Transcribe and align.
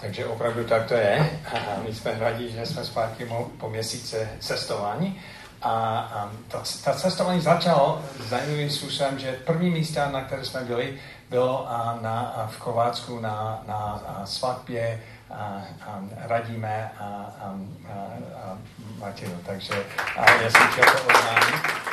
takže 0.00 0.26
opravdu 0.26 0.64
tak 0.64 0.86
to 0.86 0.94
je. 0.94 1.40
A 1.54 1.80
my 1.88 1.94
jsme 1.94 2.18
rádi, 2.18 2.50
že 2.50 2.66
jsme 2.66 2.84
zpátky 2.84 3.28
po 3.58 3.68
měsíce 3.68 4.30
cestování. 4.40 5.22
A, 5.62 5.70
a 6.14 6.30
ta, 6.48 6.62
ta 6.84 6.92
cestování 6.92 7.40
začalo 7.40 8.02
zajímavým 8.28 8.70
způsobem, 8.70 9.18
že 9.18 9.40
první 9.44 9.70
místa, 9.70 10.10
na 10.10 10.20
které 10.20 10.44
jsme 10.44 10.60
byli, 10.60 11.00
bylo 11.30 11.70
a, 11.70 11.98
na, 12.00 12.20
a 12.20 12.46
v 12.46 12.58
Kovácku 12.58 13.20
na, 13.20 13.62
na 13.66 14.02
a 14.06 14.26
svatbě 14.26 15.02
a, 15.30 15.62
a 15.86 16.00
radíme 16.16 16.90
a, 16.98 17.04
a, 17.04 17.54
a, 17.88 17.94
a 18.42 18.58
Martinu. 18.98 19.40
Takže 19.46 19.84
a 20.16 20.30
já 20.30 20.50
jsem 20.50 20.68
chtěl 20.68 20.84
to 20.84 20.98
oznámit. 20.98 21.86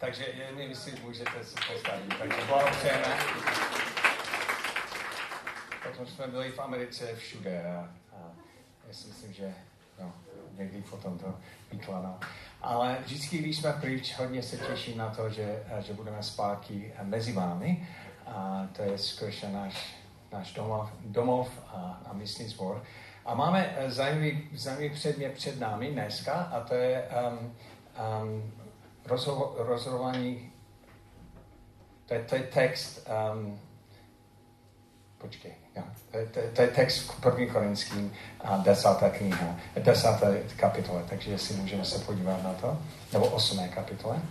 Takže 0.00 0.24
nevím, 0.54 0.70
jestli 0.70 0.92
můžete 1.04 1.44
se 1.44 1.56
postavit. 1.72 2.14
Takže 2.18 2.36
blahopřejeme. 2.48 3.18
Potom 5.98 6.14
jsme 6.14 6.26
byli 6.26 6.52
v 6.52 6.58
Americe 6.58 7.16
všude 7.16 7.64
a, 7.64 7.90
a 8.12 8.32
já 8.88 8.94
si 8.94 9.08
myslím, 9.08 9.32
že 9.32 9.54
no, 10.00 10.12
někdy 10.58 10.82
potom 10.82 11.18
to 11.18 11.34
vykládám. 11.72 12.20
Ale 12.62 12.98
vždycky, 13.04 13.38
když 13.38 13.56
jsme 13.56 13.72
pryč, 13.72 14.18
hodně 14.18 14.42
se 14.42 14.56
těším 14.56 14.98
na 14.98 15.10
to, 15.10 15.30
že, 15.30 15.64
že 15.80 15.92
budeme 15.92 16.22
zpátky 16.22 16.92
mezi 17.02 17.32
vámi. 17.32 17.88
A 18.26 18.68
to 18.76 18.82
je 18.82 18.98
skutečně 18.98 19.48
náš, 19.48 19.96
náš 20.32 20.52
domov, 20.52 20.90
domov 21.00 21.48
a, 21.66 22.02
a 22.06 22.12
místní 22.12 22.48
sbor. 22.48 22.84
A 23.24 23.34
máme 23.34 23.74
eh, 23.76 23.90
zajímavý, 23.90 24.48
zajímavý 24.54 24.90
předmět 24.90 25.32
před 25.32 25.60
námi 25.60 25.90
dneska 25.90 26.32
a 26.32 26.60
to 26.60 26.74
je 26.74 27.08
um, 27.30 27.56
um, 28.22 28.52
rozhodování, 29.56 30.52
to 32.06 32.14
je, 32.14 32.24
to 32.24 32.34
je 32.34 32.42
text, 32.42 33.08
um, 33.32 33.60
počkej, 35.18 35.52
jo, 35.76 35.82
to, 36.12 36.18
to, 36.30 36.40
to 36.52 36.62
je 36.62 36.68
text 36.68 36.98
v 36.98 37.20
první 37.20 37.46
korinským 37.46 38.12
a 38.40 38.56
desátá 38.56 39.10
kniha, 39.10 39.56
desáté 39.78 40.42
kapitole, 40.56 41.02
takže 41.08 41.30
jestli 41.30 41.56
můžeme 41.56 41.84
se 41.84 41.98
podívat 41.98 42.42
na 42.42 42.52
to, 42.52 42.78
nebo 43.12 43.26
osmé 43.26 43.68
kapitole. 43.68 44.22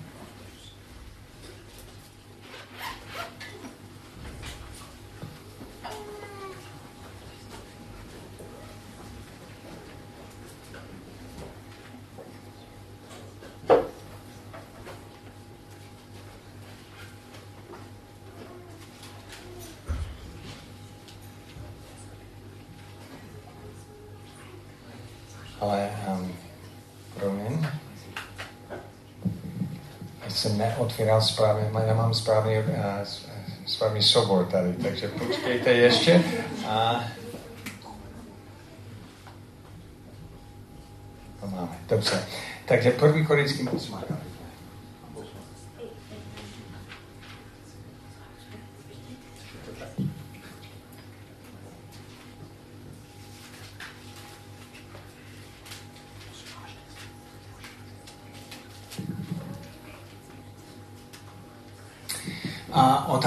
ale 25.67 25.89
um, 26.07 26.35
promiň. 27.19 27.67
Já 30.23 30.29
jsem 30.47 30.57
neotvíral 30.57 31.21
správně, 31.21 31.69
nemám 31.87 32.13
správný, 32.13 32.57
uh, 32.57 32.63
správný 33.65 34.03
sobor 34.03 34.45
tady, 34.45 34.73
takže 34.73 35.07
počkejte 35.07 35.71
ještě. 35.71 36.23
A... 36.67 37.03
To 41.39 41.47
máme, 41.47 41.77
dobře. 41.89 42.23
Takže 42.65 42.91
první 42.91 43.25
korinský 43.25 43.69
8. 43.69 44.07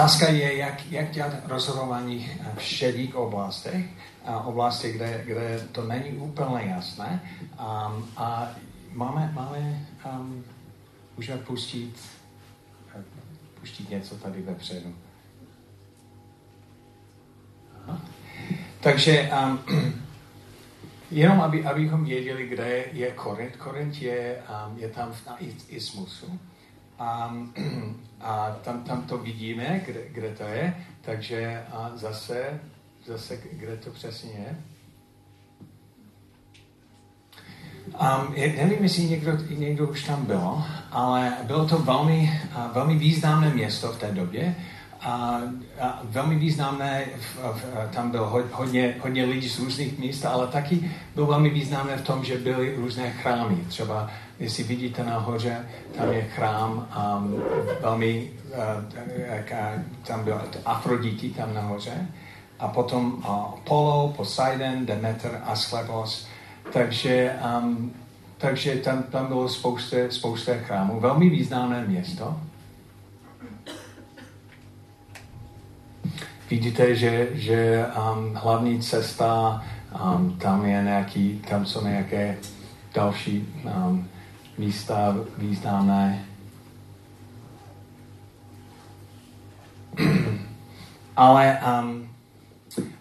otázka 0.00 0.28
je, 0.28 0.56
dělat 1.10 1.32
rozhodování 1.44 2.30
v 2.56 2.62
šedých 2.62 3.14
oblastech, 3.16 3.86
oblasti, 4.44 4.92
kde, 4.92 5.22
kde 5.24 5.68
to 5.72 5.84
není 5.84 6.18
úplně 6.18 6.64
jasné. 6.64 7.22
Um, 7.52 8.08
a 8.16 8.48
máme, 8.92 9.32
máme 9.34 9.86
um, 10.06 10.44
můžeme 11.16 11.38
pustit, 11.38 11.94
pustit 13.60 13.90
něco 13.90 14.14
tady 14.16 14.42
vepředu. 14.42 14.94
Aha. 17.74 18.00
Takže 18.80 19.30
um, 19.44 19.58
jenom 21.10 21.40
aby, 21.40 21.64
abychom 21.64 22.04
věděli, 22.04 22.46
kde 22.46 22.84
je 22.92 23.10
Korint. 23.10 23.56
Korint 23.56 24.02
je, 24.02 24.42
um, 24.66 24.78
je 24.78 24.88
tam 24.88 25.12
v 25.12 25.22
ismusu. 25.68 26.40
A, 26.98 27.36
a 28.20 28.50
tam, 28.50 28.84
tam 28.84 29.02
to 29.02 29.18
vidíme, 29.18 29.82
kde, 29.86 30.00
kde 30.08 30.34
to 30.34 30.42
je, 30.42 30.74
takže 31.00 31.64
a 31.72 31.90
zase, 31.94 32.60
zase, 33.06 33.38
kde 33.52 33.76
to 33.76 33.90
přesně 33.90 34.30
je. 34.30 34.56
Um, 37.86 38.34
nevím, 38.36 38.82
jestli 38.82 39.04
někdo, 39.04 39.32
někdo 39.50 39.88
už 39.88 40.04
tam 40.04 40.26
byl, 40.26 40.64
ale 40.90 41.36
bylo 41.42 41.66
to 41.68 41.78
velmi, 41.78 42.40
uh, 42.56 42.74
velmi 42.74 42.94
významné 42.94 43.50
město 43.50 43.92
v 43.92 43.98
té 43.98 44.12
době. 44.12 44.54
A, 45.00 45.40
a 45.80 46.00
velmi 46.04 46.34
významné, 46.34 47.04
v, 47.18 47.36
v, 47.36 47.64
tam 47.90 48.10
bylo 48.10 48.46
hodně, 48.52 48.94
hodně 49.00 49.24
lidí 49.24 49.48
z 49.48 49.58
různých 49.58 49.98
míst, 49.98 50.24
ale 50.24 50.46
taky 50.46 50.90
bylo 51.14 51.26
velmi 51.26 51.50
významné 51.50 51.96
v 51.96 52.04
tom, 52.04 52.24
že 52.24 52.38
byly 52.38 52.76
různé 52.76 53.10
chrámy. 53.10 53.56
Třeba 53.68 54.10
Jestli 54.40 54.64
vidíte 54.64 55.04
nahoře, 55.04 55.68
tam 55.96 56.12
je 56.12 56.22
chrám 56.22 56.88
um, 57.22 57.42
velmi, 57.80 58.30
uh, 58.52 59.44
tam 60.06 60.24
byl 60.24 60.42
Afroditi 60.64 61.30
tam 61.30 61.54
nahoře, 61.54 62.08
a 62.60 62.68
potom 62.68 63.22
Apollo, 63.24 64.12
Poseidon, 64.16 64.86
Demeter, 64.86 65.40
Asklepos. 65.44 66.26
Takže, 66.72 67.36
um, 67.58 67.92
takže 68.38 68.76
tam, 68.76 69.02
tam 69.02 69.26
bylo 69.26 69.48
spousta, 69.48 69.96
spousta 70.08 70.52
chrámů. 70.54 71.00
Velmi 71.00 71.28
významné 71.30 71.84
město. 71.86 72.40
Vidíte, 76.50 76.96
že, 76.96 77.28
že 77.32 77.86
um, 77.86 78.34
hlavní 78.34 78.80
cesta, 78.80 79.62
um, 80.04 80.38
tam 80.38 80.66
je 80.66 80.82
nějaký, 80.82 81.42
tam 81.48 81.66
jsou 81.66 81.84
nějaké 81.84 82.36
další 82.94 83.48
um, 83.64 84.08
místa 84.60 85.16
významné. 85.38 86.24
ale, 91.16 91.60
um, 91.82 92.08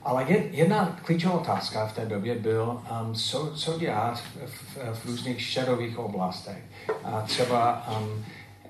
ale 0.03 0.25
jedna 0.51 0.97
klíčová 1.03 1.33
otázka 1.33 1.87
v 1.87 1.93
té 1.93 2.05
době 2.05 2.35
byl, 2.35 2.81
um, 3.01 3.13
co, 3.13 3.51
co 3.55 3.79
dělat 3.79 4.19
v, 4.19 4.77
v, 4.93 5.05
různých 5.05 5.41
šedových 5.41 5.99
oblastech. 5.99 6.63
A 7.03 7.21
třeba 7.21 7.87
um, 7.87 8.25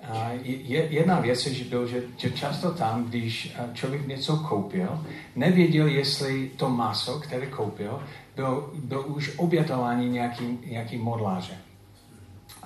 a 0.09 0.29
je, 0.43 0.85
jedna 0.89 1.19
věc 1.19 1.45
je, 1.45 1.53
že 1.53 1.63
byl, 1.65 1.87
že, 1.87 2.03
že 2.17 2.31
často 2.31 2.71
tam, 2.71 3.03
když 3.05 3.57
člověk 3.73 4.07
něco 4.07 4.37
koupil, 4.37 5.05
nevěděl, 5.35 5.87
jestli 5.87 6.51
to 6.55 6.69
maso, 6.69 7.19
které 7.19 7.45
koupil, 7.45 8.03
byl, 8.35 8.73
byl 8.73 9.03
už 9.07 9.37
obětování 9.37 10.09
nějakým, 10.09 10.59
nějakým 10.65 11.01
modlářem. 11.01 11.68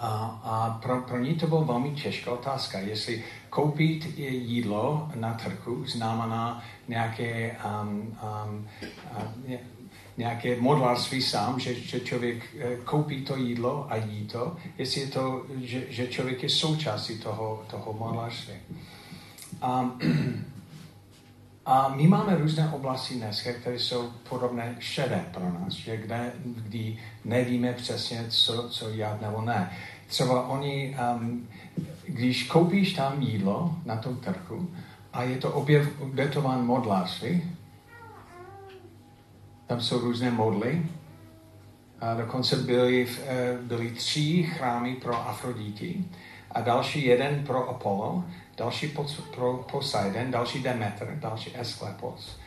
A, 0.04 0.40
a 0.44 0.80
pro, 0.82 1.02
pro 1.02 1.20
ní 1.20 1.36
to 1.36 1.48
byla 1.48 1.64
velmi 1.64 1.92
těžká 1.92 2.32
otázka, 2.32 2.80
jestli 2.80 3.24
koupit 3.50 4.18
jídlo 4.18 5.10
na 5.16 5.34
trhu 5.34 5.86
znamená 5.86 6.64
nějaké, 6.88 7.58
um, 7.82 8.18
um, 8.48 8.68
uh, 9.18 9.54
nějaké 10.18 10.62
modlárství 10.62 11.22
sám, 11.22 11.60
že, 11.60 11.74
že 11.74 12.00
člověk 12.00 12.44
uh, 12.56 12.84
koupí 12.84 13.22
to 13.22 13.36
jídlo 13.36 13.88
a 13.90 13.96
jí 13.96 14.28
to, 14.28 14.56
jestli 14.78 15.02
je 15.02 15.08
to, 15.08 15.46
že, 15.62 15.84
že 15.90 16.08
člověk 16.08 16.44
je 16.44 16.50
součástí 16.50 17.20
toho, 17.20 17.64
toho 17.70 17.94
modlárství. 17.94 18.54
Um, 19.64 20.00
a 21.66 21.88
my 21.96 22.08
máme 22.08 22.38
různé 22.38 22.70
oblasti 22.70 23.16
dneska, 23.16 23.54
které 23.54 23.80
jsou 23.80 24.12
podobné 24.30 24.76
šedé 24.80 25.26
pro 25.34 25.44
nás, 25.44 25.74
že 25.74 25.98
kde, 25.98 26.32
kdy 26.46 26.98
nevíme 27.26 27.74
přesně, 27.74 28.26
co, 28.30 28.70
co 28.70 28.92
dělat 28.92 29.22
nebo 29.22 29.42
ne. 29.42 29.72
Třeba 30.14 30.48
oni, 30.48 30.98
um, 31.16 31.48
když 32.08 32.44
koupíš 32.44 32.94
tam 32.94 33.22
jídlo 33.22 33.76
na 33.86 33.98
tom 33.98 34.16
trhu 34.16 34.70
a 35.14 35.24
je 35.24 35.38
to 35.38 35.52
obětován 36.00 36.66
modlářství, 36.66 37.44
tam 39.68 39.82
jsou 39.82 40.00
různé 40.00 40.32
modly, 40.32 40.86
a 42.02 42.14
dokonce 42.14 42.56
byly, 42.56 43.08
eh, 43.26 43.58
byly 43.62 43.92
tři 43.92 44.44
chrámy 44.44 44.96
pro 44.96 45.28
Afrodity 45.28 46.06
a 46.52 46.62
další 46.62 47.06
jeden 47.06 47.44
pro 47.46 47.70
Apollo, 47.70 48.24
další 48.58 48.94
Poseidon, 49.72 50.32
další 50.32 50.64
Demeter, 50.64 51.18
další 51.20 51.56
Asklepos. 51.56 52.40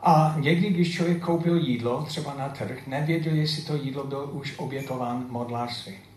A 0.00 0.36
někdy, 0.38 0.70
když 0.70 0.94
člověk 0.94 1.24
koupil 1.24 1.56
jídlo, 1.56 2.02
třeba 2.02 2.34
na 2.34 2.48
trh, 2.48 2.86
nevěděl, 2.86 3.34
jestli 3.34 3.62
to 3.62 3.76
jídlo 3.76 4.04
bylo 4.04 4.26
už 4.26 4.58
obětovan 4.58 5.26
modlářství. 5.28 6.09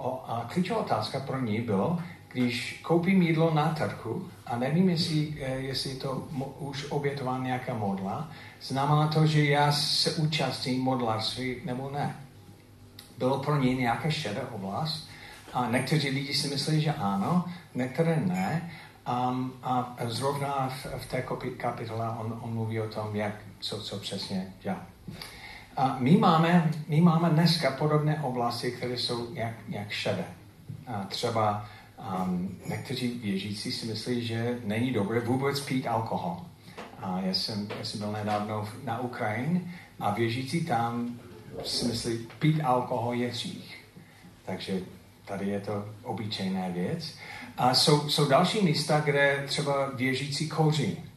A 0.00 0.46
klíčová 0.52 0.80
otázka 0.80 1.20
pro 1.20 1.40
ní 1.40 1.60
bylo, 1.60 1.98
když 2.32 2.80
koupím 2.82 3.22
jídlo 3.22 3.54
na 3.54 3.68
trhu 3.68 4.28
a 4.46 4.56
nevím, 4.56 4.88
jestli, 4.88 5.34
eh, 5.40 5.54
jestli 5.54 5.94
to 5.94 6.28
už 6.58 6.90
obětovan 6.90 7.44
nějaká 7.44 7.74
modla, 7.74 8.30
znamená 8.62 9.08
to, 9.08 9.26
že 9.26 9.44
já 9.44 9.72
se 9.72 10.10
účastním 10.12 10.82
modlarství 10.82 11.56
nebo 11.64 11.90
ne. 11.90 12.16
Bylo 13.18 13.38
pro 13.38 13.56
ní 13.56 13.74
nějaká 13.74 14.10
šedá 14.10 14.42
oblast 14.52 15.08
a 15.52 15.70
někteří 15.70 16.10
lidi 16.10 16.34
si 16.34 16.48
myslí, 16.48 16.80
že 16.80 16.92
ano, 16.92 17.44
některé 17.74 18.20
ne. 18.26 18.70
Um, 19.30 19.52
a 19.62 19.96
zrovna 20.04 20.68
v, 20.68 20.86
v 20.98 21.06
té 21.06 21.24
kapitole 21.56 22.08
on, 22.08 22.38
on 22.42 22.54
mluví 22.54 22.80
o 22.80 22.88
tom, 22.88 23.16
jak, 23.16 23.34
co, 23.60 23.82
co 23.82 23.98
přesně 23.98 24.52
dělá. 24.62 24.86
A 25.78 25.96
my 25.98 26.16
máme, 26.16 26.70
my 26.88 27.00
máme 27.00 27.30
dneska 27.30 27.70
podobné 27.70 28.20
oblasti, 28.22 28.70
které 28.70 28.98
jsou 28.98 29.34
jak, 29.34 29.54
jak 29.68 29.90
šedé. 29.90 30.24
A 30.86 31.04
třeba 31.04 31.68
um, 32.22 32.58
někteří 32.66 33.08
věřící 33.08 33.72
si 33.72 33.86
myslí, 33.86 34.26
že 34.26 34.58
není 34.64 34.92
dobré 34.92 35.20
vůbec 35.20 35.60
pít 35.60 35.86
alkohol. 35.86 36.36
A 37.02 37.20
já 37.20 37.34
jsem, 37.34 37.68
já 37.78 37.84
jsem 37.84 38.00
byl 38.00 38.12
nedávno 38.12 38.68
na 38.84 39.00
Ukrajině 39.00 39.60
a 40.00 40.10
věřící 40.10 40.64
tam 40.64 41.20
si 41.64 41.84
myslí, 41.84 42.18
pít 42.38 42.60
alkohol 42.60 43.14
je 43.14 43.28
hřích. 43.28 43.84
Takže 44.46 44.80
tady 45.24 45.48
je 45.48 45.60
to 45.60 45.84
obyčejná 46.02 46.68
věc. 46.68 47.14
A 47.58 47.74
jsou, 47.74 48.08
jsou 48.08 48.28
další 48.28 48.64
místa, 48.64 49.00
kde 49.00 49.44
třeba 49.46 49.90
věřící 49.94 50.48
kouří. 50.48 51.07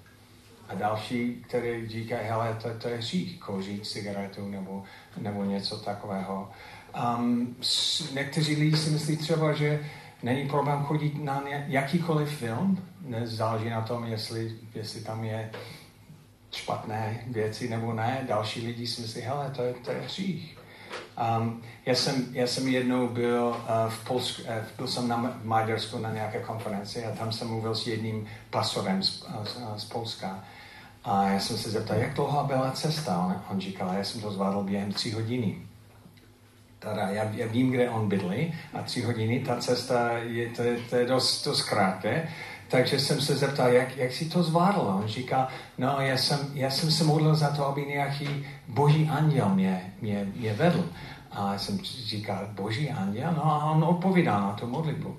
A 0.72 0.76
další, 0.76 1.44
které 1.48 1.88
říkají, 1.88 2.28
hele, 2.28 2.58
to, 2.62 2.70
to 2.78 2.88
je 2.88 2.98
hřích, 2.98 3.40
kouřit 3.40 3.88
cigaretu 3.88 4.48
nebo, 4.48 4.84
nebo 5.18 5.44
něco 5.44 5.78
takového. 5.78 6.50
Um, 7.18 7.56
někteří 8.14 8.56
lidi 8.56 8.78
si 8.78 8.90
myslí 8.90 9.18
třeba, 9.18 9.54
že 9.54 9.80
není 10.24 10.50
problém 10.50 10.84
chodit 10.84 11.24
na 11.24 11.44
jakýkoliv 11.68 12.30
film, 12.30 12.88
nezáleží 13.02 13.70
na 13.70 13.82
tom, 13.82 14.06
jestli, 14.06 14.56
jestli 14.76 15.02
tam 15.02 15.24
je 15.24 15.52
špatné 16.52 17.24
věci 17.28 17.70
nebo 17.70 17.94
ne. 17.94 18.26
Další 18.28 18.66
lidi 18.66 18.88
si 18.88 19.02
myslí, 19.02 19.22
hele, 19.22 19.52
to 19.56 19.64
je, 19.64 19.74
to 19.74 19.92
je 19.92 20.02
hřích. 20.02 20.58
Um, 21.40 21.62
já, 21.86 21.96
jsem, 21.96 22.26
já 22.32 22.48
jsem 22.48 22.68
jednou 22.68 23.08
byl 23.08 23.48
uh, 23.48 23.92
v 23.92 24.08
Polsku, 24.08 24.42
uh, 24.42 24.50
byl 24.78 24.88
jsem 24.88 25.08
na 25.08 25.40
Maďarsku 25.44 25.98
na 25.98 26.14
nějaké 26.14 26.40
konferenci 26.40 27.06
a 27.06 27.12
tam 27.12 27.32
jsem 27.32 27.48
mluvil 27.48 27.76
s 27.76 27.88
jedním 27.88 28.28
pastorem 28.50 29.04
z, 29.04 29.24
uh, 29.24 29.78
z 29.78 29.86
Polska. 29.86 30.44
A 31.04 31.30
já 31.30 31.40
jsem 31.40 31.58
se 31.58 31.70
zeptal, 31.70 31.98
jak 31.98 32.14
dlouhá 32.14 32.44
byla 32.44 32.72
cesta. 32.72 33.26
On, 33.26 33.42
on 33.50 33.62
říkal, 33.62 33.94
já 33.98 34.04
jsem 34.04 34.22
to 34.22 34.32
zvládl 34.32 34.64
během 34.64 34.92
tři 34.92 35.12
hodiny. 35.12 35.58
Teda 36.80 37.08
já, 37.08 37.24
já 37.24 37.48
vím, 37.48 37.72
kde 37.72 37.90
on 37.90 38.10
bydlí 38.10 38.54
a 38.74 38.82
tři 38.82 39.02
hodiny, 39.02 39.40
ta 39.40 39.56
cesta 39.56 40.12
je, 40.18 40.50
to, 40.50 40.64
je, 40.64 40.78
to 40.90 40.96
je 40.96 41.06
dost, 41.06 41.46
dost 41.46 41.62
krátké. 41.62 42.30
Takže 42.68 43.00
jsem 43.00 43.22
se 43.22 43.36
zeptal, 43.36 43.70
jak, 43.70 43.98
jak 43.98 44.12
si 44.12 44.26
to 44.26 44.44
zvládl. 44.44 44.80
On 44.80 45.08
říká, 45.08 45.48
no 45.78 45.98
já 46.00 46.18
jsem, 46.18 46.40
já 46.54 46.70
jsem 46.70 46.92
se 46.92 47.04
modlil 47.04 47.36
za 47.36 47.50
to, 47.50 47.68
aby 47.68 47.86
nějaký 47.86 48.46
boží 48.68 49.10
anděl 49.10 49.50
mě, 49.50 49.94
mě, 50.02 50.28
mě 50.36 50.54
vedl. 50.54 50.90
A 51.32 51.54
já 51.54 51.60
jsem 51.60 51.80
říkal, 51.84 52.48
boží 52.52 52.90
anděl? 52.90 53.34
No 53.36 53.46
a 53.46 53.72
on 53.72 53.84
odpovídá 53.84 54.40
na 54.40 54.54
tu 54.54 54.68
modlitbu. 54.68 55.18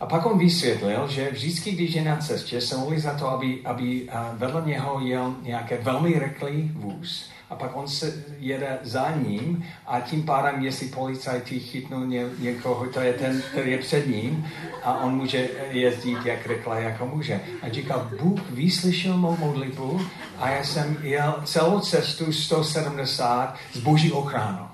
A 0.00 0.06
pak 0.06 0.26
on 0.26 0.38
vysvětlil, 0.38 1.08
že 1.08 1.30
vždycky, 1.30 1.70
když 1.70 1.94
je 1.94 2.04
na 2.04 2.16
cestě, 2.16 2.60
se 2.60 2.76
modlí 2.76 3.00
za 3.00 3.14
to, 3.14 3.30
aby, 3.30 3.60
aby 3.64 4.08
vedle 4.32 4.62
něho 4.66 5.00
jel 5.00 5.34
nějaký 5.42 5.74
velmi 5.82 6.18
rychlý 6.18 6.70
vůz 6.74 7.34
a 7.50 7.56
pak 7.56 7.76
on 7.76 7.88
se 7.88 8.24
jede 8.38 8.78
za 8.82 9.10
ním 9.10 9.64
a 9.86 10.00
tím 10.00 10.22
pádem, 10.22 10.64
jestli 10.64 10.86
policajti 10.86 11.60
chytnou 11.60 12.04
ně, 12.04 12.26
někoho, 12.38 12.86
to 12.86 13.00
je 13.00 13.12
ten, 13.12 13.42
který 13.50 13.70
je 13.70 13.78
před 13.78 14.06
ním 14.06 14.46
a 14.82 14.98
on 14.98 15.14
může 15.14 15.48
jezdit 15.70 16.18
jak 16.24 16.46
rychle, 16.46 16.82
jako 16.82 17.06
může. 17.06 17.40
A 17.62 17.68
říkal, 17.68 18.10
Bůh 18.20 18.50
vyslyšel 18.50 19.16
mou 19.16 19.36
modlitbu 19.36 20.00
a 20.38 20.50
já 20.50 20.64
jsem 20.64 20.96
jel 21.02 21.42
celou 21.44 21.80
cestu 21.80 22.32
170 22.32 23.56
s 23.72 23.78
boží 23.78 24.12
ochranou. 24.12 24.66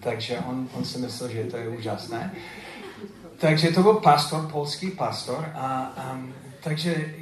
Takže 0.00 0.38
on, 0.38 0.68
on 0.72 0.84
si 0.84 0.98
myslel, 0.98 1.30
že 1.30 1.44
to 1.44 1.56
je 1.56 1.68
úžasné. 1.68 2.32
Takže 3.40 3.70
to 3.70 3.82
byl 3.82 3.94
pastor, 3.94 4.50
polský 4.50 4.90
pastor 4.90 5.52
a 5.54 5.92
um, 6.12 6.34
takže 6.62 7.14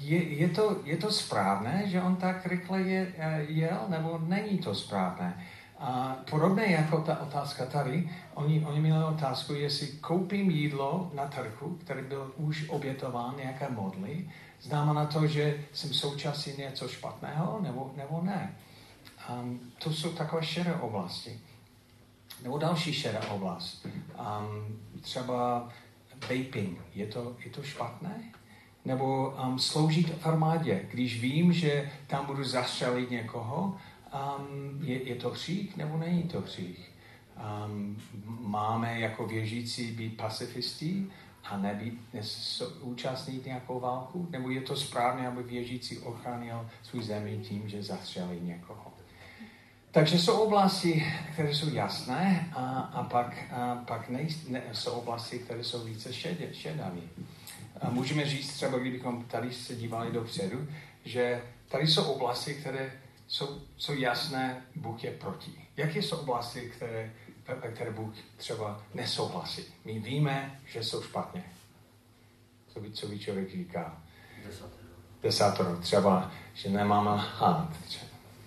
je, 0.00 0.22
je, 0.22 0.48
to, 0.48 0.76
je 0.84 0.96
to 0.96 1.10
správné, 1.10 1.82
že 1.86 2.02
on 2.02 2.16
tak 2.16 2.46
rychle 2.46 2.80
je, 2.82 3.12
eh, 3.18 3.42
jel, 3.48 3.84
nebo 3.88 4.18
není 4.18 4.58
to 4.58 4.74
správné? 4.74 5.46
A 5.78 6.16
podobně 6.30 6.62
jako 6.64 7.00
ta 7.00 7.20
otázka 7.20 7.66
tady, 7.66 8.10
oni, 8.34 8.66
oni 8.66 8.80
měli 8.80 9.04
otázku, 9.04 9.54
jestli 9.54 9.86
koupím 9.86 10.50
jídlo 10.50 11.10
na 11.14 11.26
trhu, 11.26 11.78
který 11.80 12.02
byl 12.02 12.32
už 12.36 12.68
obětován 12.68 13.34
nějaké 13.36 13.68
modly, 13.68 14.30
znamená 14.62 15.06
to, 15.06 15.26
že 15.26 15.58
jsem 15.72 15.94
součástí 15.94 16.50
něco 16.58 16.88
špatného, 16.88 17.60
nebo, 17.62 17.90
nebo 17.96 18.20
ne. 18.22 18.54
Um, 19.30 19.60
to 19.84 19.92
jsou 19.92 20.12
takové 20.12 20.42
šedé 20.42 20.74
oblasti. 20.74 21.40
Nebo 22.42 22.58
další 22.58 22.92
šedá 22.92 23.20
oblast. 23.30 23.86
Um, 23.86 24.80
třeba 25.00 25.68
vaping. 26.28 26.78
Je 26.94 27.06
to, 27.06 27.36
je 27.44 27.50
to 27.50 27.62
špatné? 27.62 28.32
nebo 28.84 29.34
um, 29.46 29.58
sloužit 29.58 30.10
v 30.10 30.26
armádě, 30.26 30.86
když 30.90 31.20
vím, 31.20 31.52
že 31.52 31.90
tam 32.06 32.26
budu 32.26 32.44
zastřelit 32.44 33.10
někoho, 33.10 33.76
um, 34.38 34.78
je, 34.82 35.08
je 35.08 35.14
to 35.14 35.30
hřích 35.30 35.76
nebo 35.76 35.96
není 35.96 36.22
to 36.22 36.40
hřích? 36.40 36.90
Um, 37.66 37.96
máme 38.40 39.00
jako 39.00 39.26
věřící 39.26 39.92
být 39.92 40.16
pacifistí 40.16 41.12
a 41.44 41.56
nebýt 41.56 42.00
účastnit 42.80 43.46
nějakou 43.46 43.80
válku? 43.80 44.28
Nebo 44.30 44.50
je 44.50 44.60
to 44.60 44.76
správně, 44.76 45.28
aby 45.28 45.42
věřící 45.42 45.98
ochránil 45.98 46.70
svůj 46.82 47.02
zemi 47.02 47.38
tím, 47.42 47.68
že 47.68 47.82
zastřelí 47.82 48.40
někoho? 48.40 48.89
Takže 49.92 50.18
jsou 50.18 50.40
oblasti, 50.40 51.12
které 51.32 51.54
jsou 51.54 51.68
jasné 51.74 52.50
a, 52.52 52.80
a 52.80 53.02
pak, 53.02 53.36
a 53.52 53.76
pak 53.86 54.08
nej, 54.08 54.28
ne, 54.48 54.62
jsou 54.72 54.90
oblasti, 54.90 55.38
které 55.38 55.64
jsou 55.64 55.84
více 55.84 56.12
šedě, 56.12 56.54
šedavé. 56.54 57.00
A 57.80 57.90
můžeme 57.90 58.24
říct 58.24 58.52
třeba, 58.52 58.78
kdybychom 58.78 59.24
tady 59.24 59.52
se 59.52 59.74
dívali 59.74 60.12
dopředu, 60.12 60.68
že 61.04 61.42
tady 61.68 61.86
jsou 61.86 62.04
oblasti, 62.04 62.54
které 62.54 62.92
jsou, 63.28 63.62
jsou 63.76 63.94
jasné, 63.94 64.62
Bůh 64.76 65.04
je 65.04 65.10
proti. 65.10 65.68
Jaké 65.76 66.02
jsou 66.02 66.16
oblasti, 66.16 66.60
které, 66.60 67.12
které 67.74 67.90
Bůh 67.90 68.14
třeba 68.36 68.82
nesouhlasí? 68.94 69.64
My 69.84 69.98
víme, 69.98 70.60
že 70.66 70.84
jsou 70.84 71.02
špatně. 71.02 71.44
Co 72.68 72.80
by, 72.80 72.92
co 72.92 73.06
by 73.06 73.18
člověk 73.18 73.50
říká? 73.50 74.02
Desatero. 74.46 74.88
Desatero. 75.22 75.76
Třeba, 75.76 76.32
že 76.54 76.68
nemáme 76.68 77.10
hád, 77.16 77.76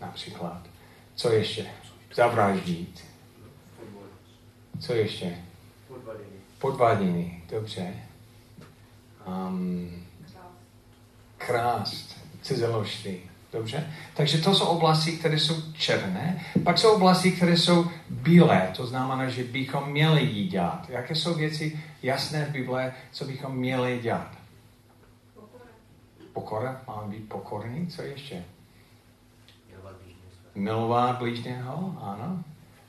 například. 0.01 0.73
Co 1.15 1.32
ještě? 1.32 1.65
Zavraždít. 2.15 3.03
Co 4.79 4.93
ještě? 4.93 5.36
Podvádění. 6.60 7.43
Dobře 7.50 7.93
um, 9.25 10.05
krást, 11.38 12.17
cizeložství. 12.41 13.20
Dobře? 13.53 13.93
Takže 14.13 14.38
to 14.38 14.55
jsou 14.55 14.65
oblasti, 14.65 15.12
které 15.12 15.39
jsou 15.39 15.62
černé. 15.74 16.46
Pak 16.63 16.77
jsou 16.77 16.91
oblasti, 16.93 17.32
které 17.32 17.58
jsou 17.58 17.86
bílé. 18.10 18.72
To 18.77 18.86
znamená, 18.86 19.29
že 19.29 19.43
bychom 19.43 19.89
měli 19.89 20.22
jí 20.22 20.48
dělat. 20.48 20.89
Jaké 20.89 21.15
jsou 21.15 21.34
věci 21.34 21.79
jasné 22.03 22.46
v 22.46 22.50
Bible, 22.50 22.93
co 23.12 23.25
bychom 23.25 23.55
měli 23.55 24.00
dělat? 24.00 24.32
Pokora. 25.36 25.65
Pokora? 26.34 26.82
Máme 26.88 27.08
být 27.08 27.29
pokorní? 27.29 27.88
Co 27.88 28.01
ještě? 28.01 28.43
Milovat 30.55 31.17
blížného? 31.17 31.95
Ano. 32.01 32.43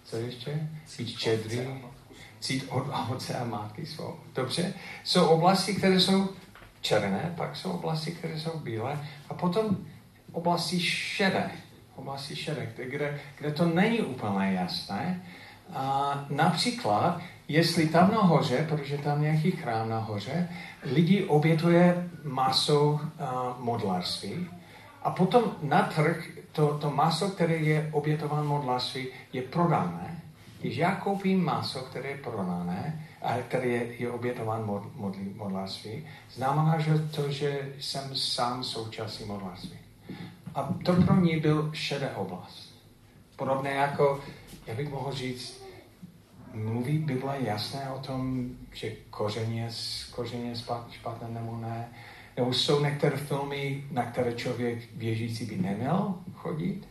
Co 0.04 0.16
ještě? 0.16 0.68
Být 0.98 1.18
čedrý 1.18 1.58
cít 2.40 2.64
od 2.68 2.84
ovoce 3.02 3.34
a 3.34 3.44
matky 3.44 3.86
svou. 3.86 4.16
Dobře? 4.34 4.74
Jsou 5.04 5.26
oblasti, 5.26 5.74
které 5.74 6.00
jsou 6.00 6.28
černé, 6.80 7.34
pak 7.36 7.56
jsou 7.56 7.70
oblasti, 7.70 8.10
které 8.10 8.40
jsou 8.40 8.58
bílé 8.58 9.08
a 9.28 9.34
potom 9.34 9.76
oblasti 10.32 10.80
šedé. 10.80 11.50
Oblasti 11.96 12.36
šedé, 12.36 12.72
kde, 12.76 13.20
kde 13.38 13.52
to 13.52 13.66
není 13.66 14.02
úplně 14.02 14.52
jasné. 14.52 15.22
A 15.72 16.26
například, 16.30 17.20
jestli 17.48 17.88
tam 17.88 18.10
nahoře, 18.10 18.66
protože 18.68 18.98
tam 18.98 19.22
nějaký 19.22 19.50
chrám 19.50 19.88
nahoře, 19.88 20.48
lidi 20.82 21.24
obětuje 21.24 22.10
maso 22.24 23.00
a, 23.18 23.56
modlarství 23.58 24.48
a 25.04 25.10
potom 25.10 25.56
na 25.62 25.82
trh 25.82 26.28
to, 26.52 26.78
to 26.78 26.90
maso, 26.90 27.28
které 27.28 27.56
je 27.56 27.90
obětováno 27.92 28.44
modlarství, 28.44 29.06
je 29.32 29.42
prodané 29.42 30.22
Když 30.60 30.76
já 30.76 30.94
koupím 30.94 31.44
maso, 31.44 31.80
které 31.80 32.08
je 32.08 32.16
pronané, 32.16 33.08
a 33.22 33.38
které 33.38 33.66
je, 33.66 33.94
je 33.98 34.10
obětován 34.10 34.66
mod, 34.66 34.96
modlí, 34.96 35.34
modlářství, 35.36 36.06
znamená 36.34 36.78
že 36.78 36.98
to, 36.98 37.30
že 37.30 37.72
jsem 37.80 38.16
sám 38.16 38.64
součástí 38.64 39.24
modlářství. 39.24 39.78
A 40.54 40.74
to 40.84 40.92
pro 40.92 41.16
ní 41.20 41.36
byl 41.40 41.70
šedé 41.72 42.10
oblast. 42.10 42.74
Podobné 43.36 43.70
jako, 43.70 44.20
já 44.66 44.74
bych 44.74 44.90
mohl 44.90 45.12
říct, 45.12 45.64
mluví 46.54 46.98
Bible 46.98 47.36
jasné 47.40 47.90
o 47.90 47.98
tom, 47.98 48.48
že 48.72 48.90
koření 49.10 49.58
je, 49.58 49.70
je 50.32 50.54
špatné 50.90 51.28
nebo 51.28 51.56
ne. 51.56 51.88
Nebo 52.36 52.52
jsou 52.52 52.84
některé 52.84 53.16
filmy, 53.16 53.84
na 53.90 54.02
které 54.02 54.32
člověk 54.32 54.78
věřící 54.96 55.44
by 55.44 55.56
neměl 55.56 56.14
chodit. 56.34 56.88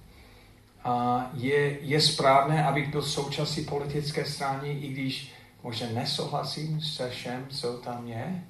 A 0.83 1.25
je, 1.33 1.79
je 1.81 2.01
správné, 2.01 2.65
abych 2.65 2.91
byl 2.91 3.01
součástí 3.01 3.61
politické 3.61 4.25
strany, 4.25 4.71
i 4.71 4.87
když 4.87 5.31
možná 5.63 5.87
nesouhlasím 5.93 6.81
se 6.81 7.09
všem, 7.09 7.45
co 7.49 7.77
tam 7.77 8.07
je. 8.07 8.43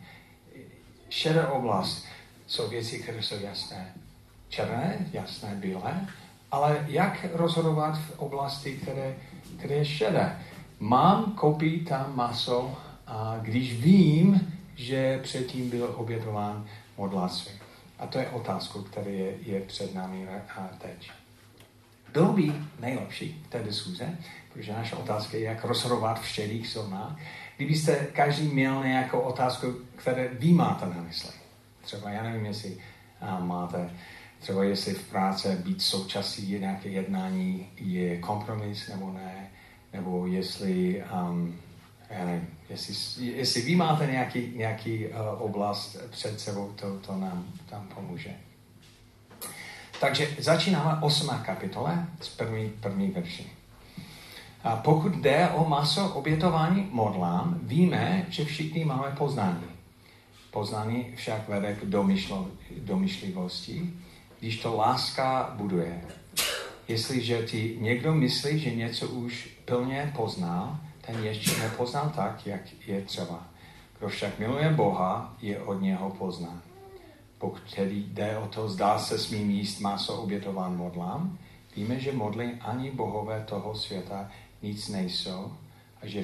Šedá 1.09 1.47
oblast 1.47 2.05
jsou 2.47 2.69
věci, 2.69 2.99
které 2.99 3.21
jsou 3.21 3.35
jasné. 3.39 3.93
Černé, 4.49 5.07
jasné, 5.13 5.55
bílé. 5.55 6.07
Ale 6.51 6.85
jak 6.87 7.25
rozhodovat 7.33 7.97
v 7.97 8.19
oblasti, 8.19 8.73
které, 8.73 9.15
které 9.57 9.75
je 9.75 9.85
šedé? 9.85 10.39
Mám 10.79 11.31
koupit 11.31 11.89
tam 11.89 12.15
maso, 12.15 12.77
a 13.07 13.37
když 13.41 13.81
vím, 13.81 14.53
že 14.75 15.19
předtím 15.23 15.69
byl 15.69 15.93
obětován 15.95 16.65
modláctví. 16.97 17.53
A 17.99 18.07
to 18.07 18.19
je 18.19 18.29
otázka, 18.29 18.79
která 18.91 19.09
je, 19.09 19.37
je 19.45 19.61
před 19.61 19.95
námi 19.95 20.27
teď. 20.77 21.11
Bylo 22.13 22.33
by 22.33 22.53
nejlepší 22.79 23.43
v 23.47 23.49
té 23.49 23.63
diskuze, 23.63 24.17
protože 24.53 24.73
naše 24.73 24.95
otázka 24.95 25.37
je, 25.37 25.43
jak 25.43 25.65
rozhodovat 25.65 26.21
v 26.21 26.27
šedých 26.27 26.69
zónách, 26.69 27.17
kdybyste 27.57 27.95
každý 27.95 28.47
měl 28.47 28.83
nějakou 28.83 29.19
otázku, 29.19 29.73
které 29.95 30.27
vy 30.27 30.53
máte 30.53 30.85
na 30.85 31.01
mysli. 31.01 31.33
Třeba, 31.81 32.09
já 32.09 32.23
nevím, 32.23 32.45
jestli 32.45 32.77
a, 33.21 33.39
máte, 33.39 33.89
třeba 34.39 34.63
jestli 34.63 34.93
v 34.93 35.09
práci 35.09 35.47
být 35.55 35.81
součástí 35.81 36.59
nějaké 36.59 36.89
jednání 36.89 37.69
je 37.77 38.17
kompromis 38.17 38.87
nebo 38.87 39.13
ne, 39.13 39.51
nebo 39.93 40.27
jestli, 40.27 41.03
um, 41.27 41.59
já 42.17 42.25
nevím, 42.25 42.47
jestli, 42.69 43.25
jestli 43.25 43.61
vy 43.61 43.75
máte 43.75 44.07
nějaký, 44.07 44.51
nějaký 44.55 45.07
uh, 45.07 45.41
oblast 45.41 45.97
před 46.09 46.39
sebou, 46.39 46.71
to, 46.75 46.99
to 46.99 47.17
nám 47.17 47.45
tam 47.69 47.87
pomůže. 47.95 48.35
Takže 49.99 50.35
začínáme 50.39 51.01
8. 51.01 51.29
kapitole 51.45 52.07
z 52.21 52.29
první, 52.29 52.69
první 52.69 53.07
verši. 53.07 53.51
A 54.63 54.75
pokud 54.75 55.15
jde 55.15 55.49
o 55.49 55.69
maso 55.69 56.09
obětování 56.09 56.87
modlám, 56.91 57.59
víme, 57.63 58.25
že 58.29 58.45
všichni 58.45 58.85
máme 58.85 59.15
poznání. 59.17 59.63
Poznání 60.51 61.13
však 61.15 61.49
vede 61.49 61.73
k 61.75 61.85
domyšlo, 61.85 62.47
domyšlivosti, 62.77 63.93
když 64.39 64.59
to 64.59 64.75
láska 64.75 65.53
buduje. 65.55 66.01
Jestliže 66.87 67.45
ti 67.45 67.77
někdo 67.81 68.13
myslí, 68.13 68.59
že 68.59 68.75
něco 68.75 69.07
už 69.07 69.49
plně 69.65 70.13
pozná, 70.15 70.81
ten 71.07 71.23
ještě 71.23 71.61
nepoznal 71.61 72.11
tak, 72.15 72.47
jak 72.47 72.87
je 72.87 73.01
třeba. 73.01 73.47
Kdo 73.99 74.07
však 74.07 74.39
miluje 74.39 74.69
Boha, 74.69 75.35
je 75.41 75.59
od 75.59 75.81
něho 75.81 76.09
poznán. 76.09 76.61
Pokud 77.37 77.75
tedy 77.75 77.95
jde 77.95 78.37
o 78.37 78.47
to, 78.47 78.69
zdá 78.69 78.99
se 78.99 79.19
smím 79.19 79.49
jíst 79.49 79.79
maso 79.79 80.21
obětován 80.21 80.77
modlám, 80.77 81.37
víme, 81.75 81.99
že 81.99 82.11
modly 82.11 82.57
ani 82.61 82.91
bohové 82.91 83.45
toho 83.49 83.75
světa 83.75 84.31
nic 84.61 84.89
nejsou 84.89 85.53
a 86.01 86.07
že 86.07 86.23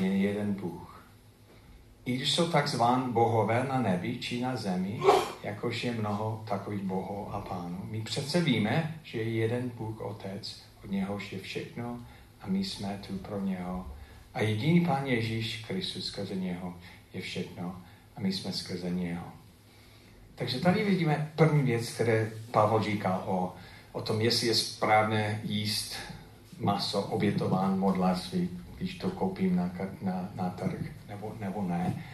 je 0.00 0.16
jeden 0.16 0.54
Bůh. 0.54 1.04
I 2.04 2.16
když 2.16 2.32
jsou 2.32 2.48
takzván 2.48 3.12
bohové 3.12 3.64
na 3.68 3.82
nebi 3.82 4.18
či 4.18 4.40
na 4.40 4.56
zemi, 4.56 5.00
jakož 5.42 5.84
je 5.84 5.92
mnoho 5.92 6.44
takových 6.48 6.82
bohů 6.82 7.34
a 7.34 7.40
pánů, 7.40 7.78
my 7.84 8.00
přece 8.00 8.40
víme, 8.40 9.00
že 9.02 9.18
je 9.18 9.30
jeden 9.30 9.70
Bůh 9.74 10.00
Otec, 10.00 10.62
od 10.84 10.90
něhož 10.90 11.32
je 11.32 11.38
všechno 11.38 12.00
a 12.40 12.46
my 12.46 12.64
jsme 12.64 13.00
tu 13.06 13.18
pro 13.18 13.40
něho. 13.40 13.86
A 14.34 14.40
jediný 14.40 14.80
Pán 14.80 15.06
Ježíš 15.06 15.64
Kristus 15.68 16.06
skrze 16.06 16.34
něho 16.34 16.74
je 17.14 17.20
všechno 17.20 17.82
a 18.16 18.20
my 18.20 18.32
jsme 18.32 18.52
skrze 18.52 18.90
něho. 18.90 19.24
Takže 20.34 20.60
tady 20.60 20.84
vidíme 20.84 21.32
první 21.36 21.62
věc, 21.62 21.90
které 21.90 22.30
Pavel 22.50 22.82
říkal 22.82 23.22
o, 23.26 23.54
o 23.92 24.00
tom, 24.02 24.20
jestli 24.20 24.46
je 24.46 24.54
správné 24.54 25.40
jíst 25.44 25.96
maso 26.58 27.02
obětován 27.02 27.78
modlářství, 27.78 28.48
když 28.78 28.94
to 28.94 29.10
koupím 29.10 29.56
na, 29.56 29.70
na, 30.02 30.30
na 30.34 30.50
trh, 30.50 30.80
nebo, 31.08 31.34
nebo 31.40 31.62
ne. 31.62 32.04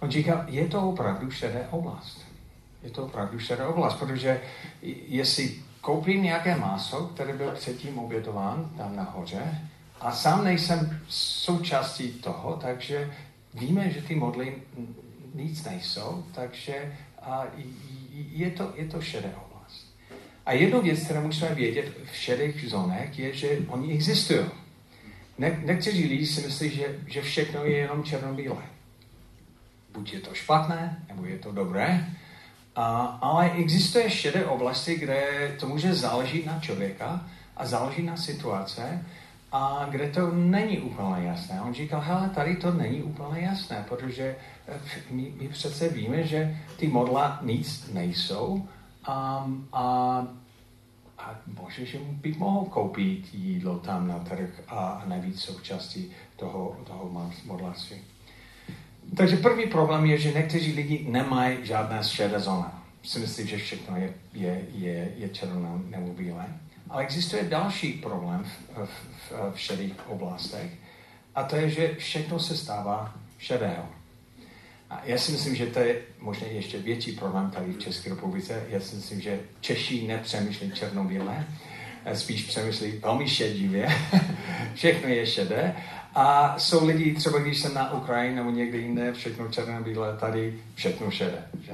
On 0.00 0.10
říkal, 0.10 0.44
je 0.48 0.66
to 0.66 0.88
opravdu 0.88 1.30
šedé 1.30 1.68
oblast. 1.70 2.20
Je 2.82 2.90
to 2.90 3.04
opravdu 3.04 3.38
šedé 3.38 3.66
oblast, 3.66 3.94
protože 3.94 4.40
jestli 5.08 5.54
koupím 5.80 6.22
nějaké 6.22 6.56
maso, 6.56 7.06
které 7.06 7.32
bylo 7.32 7.52
předtím 7.52 7.98
obětován 7.98 8.70
tam 8.76 8.96
nahoře 8.96 9.68
a 10.04 10.12
sám 10.12 10.44
nejsem 10.44 11.00
součástí 11.08 12.08
toho, 12.08 12.58
takže 12.62 13.14
víme, 13.54 13.90
že 13.90 14.02
ty 14.02 14.14
modly 14.14 14.62
nic 15.34 15.64
nejsou, 15.64 16.24
takže 16.34 16.96
a 17.22 17.44
je, 18.12 18.50
to, 18.50 18.72
je 18.76 18.84
to 18.84 19.00
šedé 19.00 19.28
oblast. 19.28 19.94
A 20.46 20.52
jednu 20.52 20.82
věc, 20.82 21.04
kterou 21.04 21.20
musíme 21.20 21.54
vědět 21.54 21.92
v 22.12 22.16
šedých 22.16 22.70
zónech, 22.70 23.18
je, 23.18 23.34
že 23.34 23.58
oni 23.68 23.92
existují. 23.92 24.46
Ne, 25.38 25.60
někteří 25.64 26.08
lidi 26.08 26.26
si 26.26 26.40
myslí, 26.40 26.70
že, 26.70 26.98
že 27.06 27.22
všechno 27.22 27.64
je 27.64 27.76
jenom 27.76 28.04
černobílé. 28.04 28.62
Buď 29.92 30.12
je 30.12 30.20
to 30.20 30.34
špatné, 30.34 31.04
nebo 31.08 31.24
je 31.24 31.38
to 31.38 31.52
dobré, 31.52 32.06
a, 32.76 32.96
ale 33.22 33.50
existuje 33.50 34.10
šedé 34.10 34.44
oblasti, 34.44 34.94
kde 34.94 35.22
to 35.60 35.68
může 35.68 35.94
záležet 35.94 36.46
na 36.46 36.60
člověka 36.60 37.26
a 37.56 37.66
záleží 37.66 38.02
na 38.02 38.16
situace 38.16 39.04
a 39.54 39.86
kde 39.90 40.10
to 40.10 40.30
není 40.30 40.78
úplně 40.78 41.26
jasné. 41.26 41.60
On 41.60 41.74
říkal, 41.74 42.00
hele, 42.00 42.30
tady 42.34 42.56
to 42.56 42.72
není 42.72 43.02
úplně 43.02 43.40
jasné, 43.40 43.84
protože 43.88 44.36
eh, 44.68 44.80
my, 45.10 45.32
my 45.40 45.48
přece 45.48 45.88
víme, 45.88 46.26
že 46.26 46.56
ty 46.76 46.88
modla 46.88 47.38
nic 47.42 47.90
nejsou 47.92 48.68
a, 49.04 49.50
a, 49.72 49.82
a 51.18 51.34
možná, 51.60 51.84
že 51.84 51.98
bych 51.98 52.38
mohl 52.38 52.64
koupit 52.64 53.34
jídlo 53.34 53.78
tam 53.78 54.08
na 54.08 54.18
trh 54.18 54.60
a 54.68 55.04
nebýt 55.06 55.38
součástí 55.38 56.10
toho, 56.36 56.76
toho 56.84 57.30
modlařství. 57.44 57.96
Takže 59.16 59.36
první 59.36 59.66
problém 59.66 60.06
je, 60.06 60.18
že 60.18 60.32
někteří 60.32 60.72
lidi 60.72 61.06
nemají 61.10 61.58
žádné 61.62 62.04
šedé 62.04 62.40
zóna. 62.40 62.82
Si 63.02 63.18
myslí, 63.18 63.46
že 63.46 63.56
všechno 63.56 63.96
je, 63.96 64.14
je, 64.32 64.64
je, 64.72 65.12
je 65.16 65.28
černé 65.28 65.68
nebo 65.90 66.12
bílé. 66.12 66.46
Ale 66.90 67.02
existuje 67.02 67.44
další 67.44 67.92
problém 67.92 68.44
v, 68.44 68.86
v, 68.86 69.32
v, 69.54 69.60
šedých 69.60 70.08
oblastech 70.08 70.70
a 71.34 71.42
to 71.42 71.56
je, 71.56 71.70
že 71.70 71.94
všechno 71.98 72.38
se 72.38 72.56
stává 72.56 73.14
šedého. 73.38 73.88
A 74.90 75.00
já 75.04 75.18
si 75.18 75.32
myslím, 75.32 75.56
že 75.56 75.66
to 75.66 75.78
je 75.78 75.96
možná 76.18 76.46
ještě 76.46 76.78
větší 76.78 77.12
problém 77.12 77.50
tady 77.50 77.72
v 77.72 77.78
České 77.78 78.10
republice. 78.10 78.62
Já 78.68 78.80
si 78.80 78.96
myslím, 78.96 79.20
že 79.20 79.40
Češi 79.60 80.06
nepřemýšlí 80.06 80.72
černobílé, 80.72 81.46
spíš 82.14 82.42
přemýšlí 82.42 82.92
velmi 82.92 83.28
šedivě. 83.28 83.88
všechno 84.74 85.08
je 85.08 85.26
šedé 85.26 85.74
a 86.14 86.58
jsou 86.58 86.86
lidi, 86.86 87.14
třeba 87.14 87.38
když 87.38 87.60
jsem 87.60 87.74
na 87.74 87.92
Ukrajině 87.92 88.36
nebo 88.36 88.50
někde 88.50 88.78
jinde, 88.78 89.12
všechno 89.12 89.48
černé, 89.48 89.80
bílé, 89.80 90.16
tady 90.16 90.54
všechno 90.74 91.10
šedé. 91.10 91.48
Že? 91.62 91.72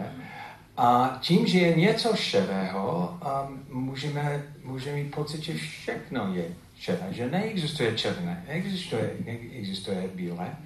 A 0.76 1.18
tím, 1.20 1.46
že 1.46 1.58
je 1.58 1.76
něco 1.76 2.16
šedého, 2.16 3.18
můžeme, 3.68 4.44
můžeme 4.64 4.96
mít 4.96 5.14
pocit, 5.14 5.42
že 5.42 5.54
všechno 5.54 6.34
je 6.34 6.44
šedé, 6.78 7.06
že 7.10 7.30
neexistuje 7.30 7.96
černé, 7.96 8.44
neexistuje, 8.48 9.10
neexistuje 9.24 10.08
bílé. 10.14 10.56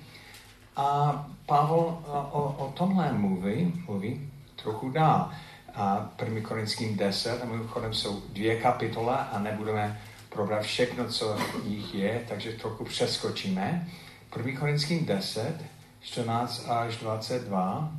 A 0.77 1.27
Pavel 1.47 1.99
o, 2.33 2.57
o 2.59 2.73
tomhle 2.77 3.13
mluví, 3.13 3.83
mluví 3.87 4.31
trochu 4.63 4.91
dál. 4.91 5.31
A 5.75 6.11
1. 6.25 6.41
Korinským 6.41 6.97
10, 6.97 7.43
a 7.43 7.45
mimochodem 7.45 7.95
jsou 7.95 8.23
dvě 8.33 8.61
kapitola 8.61 9.15
a 9.15 9.39
nebudeme 9.39 10.01
probrat 10.29 10.63
všechno, 10.63 11.09
co 11.09 11.37
jich 11.65 11.95
je, 11.95 12.25
takže 12.29 12.53
trochu 12.53 12.85
přeskočíme. 12.85 13.89
1. 14.37 14.61
Korinským 14.61 15.07
10, 15.07 15.65
14 16.01 16.67
až 16.69 16.97
22. 16.97 17.93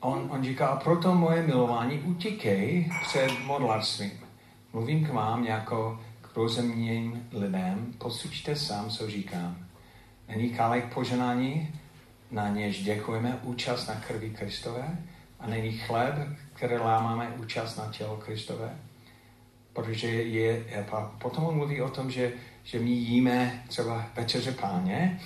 On, 0.00 0.28
on 0.30 0.44
říká, 0.44 0.76
proto 0.84 1.14
moje 1.14 1.46
milování 1.46 1.98
utíkej 1.98 2.90
před 3.02 3.30
modlarstvím. 3.44 4.12
Mluvím 4.72 5.06
k 5.06 5.12
vám 5.12 5.44
jako 5.44 6.00
k 6.20 6.36
rozumným 6.36 7.28
lidem, 7.32 7.94
posuďte 7.98 8.56
sám, 8.56 8.90
co 8.90 9.10
říkám. 9.10 9.56
Není 10.28 10.50
kálek 10.50 10.94
poženání, 10.94 11.74
na 12.30 12.48
něž 12.48 12.82
děkujeme 12.82 13.38
účast 13.42 13.86
na 13.86 13.94
krvi 13.94 14.30
Kristové 14.30 14.98
a 15.40 15.46
není 15.46 15.72
chléb, 15.72 16.14
který 16.52 16.76
lámáme 16.76 17.32
účast 17.38 17.76
na 17.76 17.86
tělo 17.92 18.16
Kristové 18.16 18.78
protože 19.78 20.08
je, 20.08 20.64
potom 21.18 21.44
on 21.44 21.56
mluví 21.56 21.82
o 21.82 21.90
tom, 21.90 22.10
že, 22.10 22.32
že 22.64 22.78
my 22.78 22.90
jíme 22.90 23.62
třeba 23.68 24.06
večeře 24.16 24.52
páně, 24.52 25.20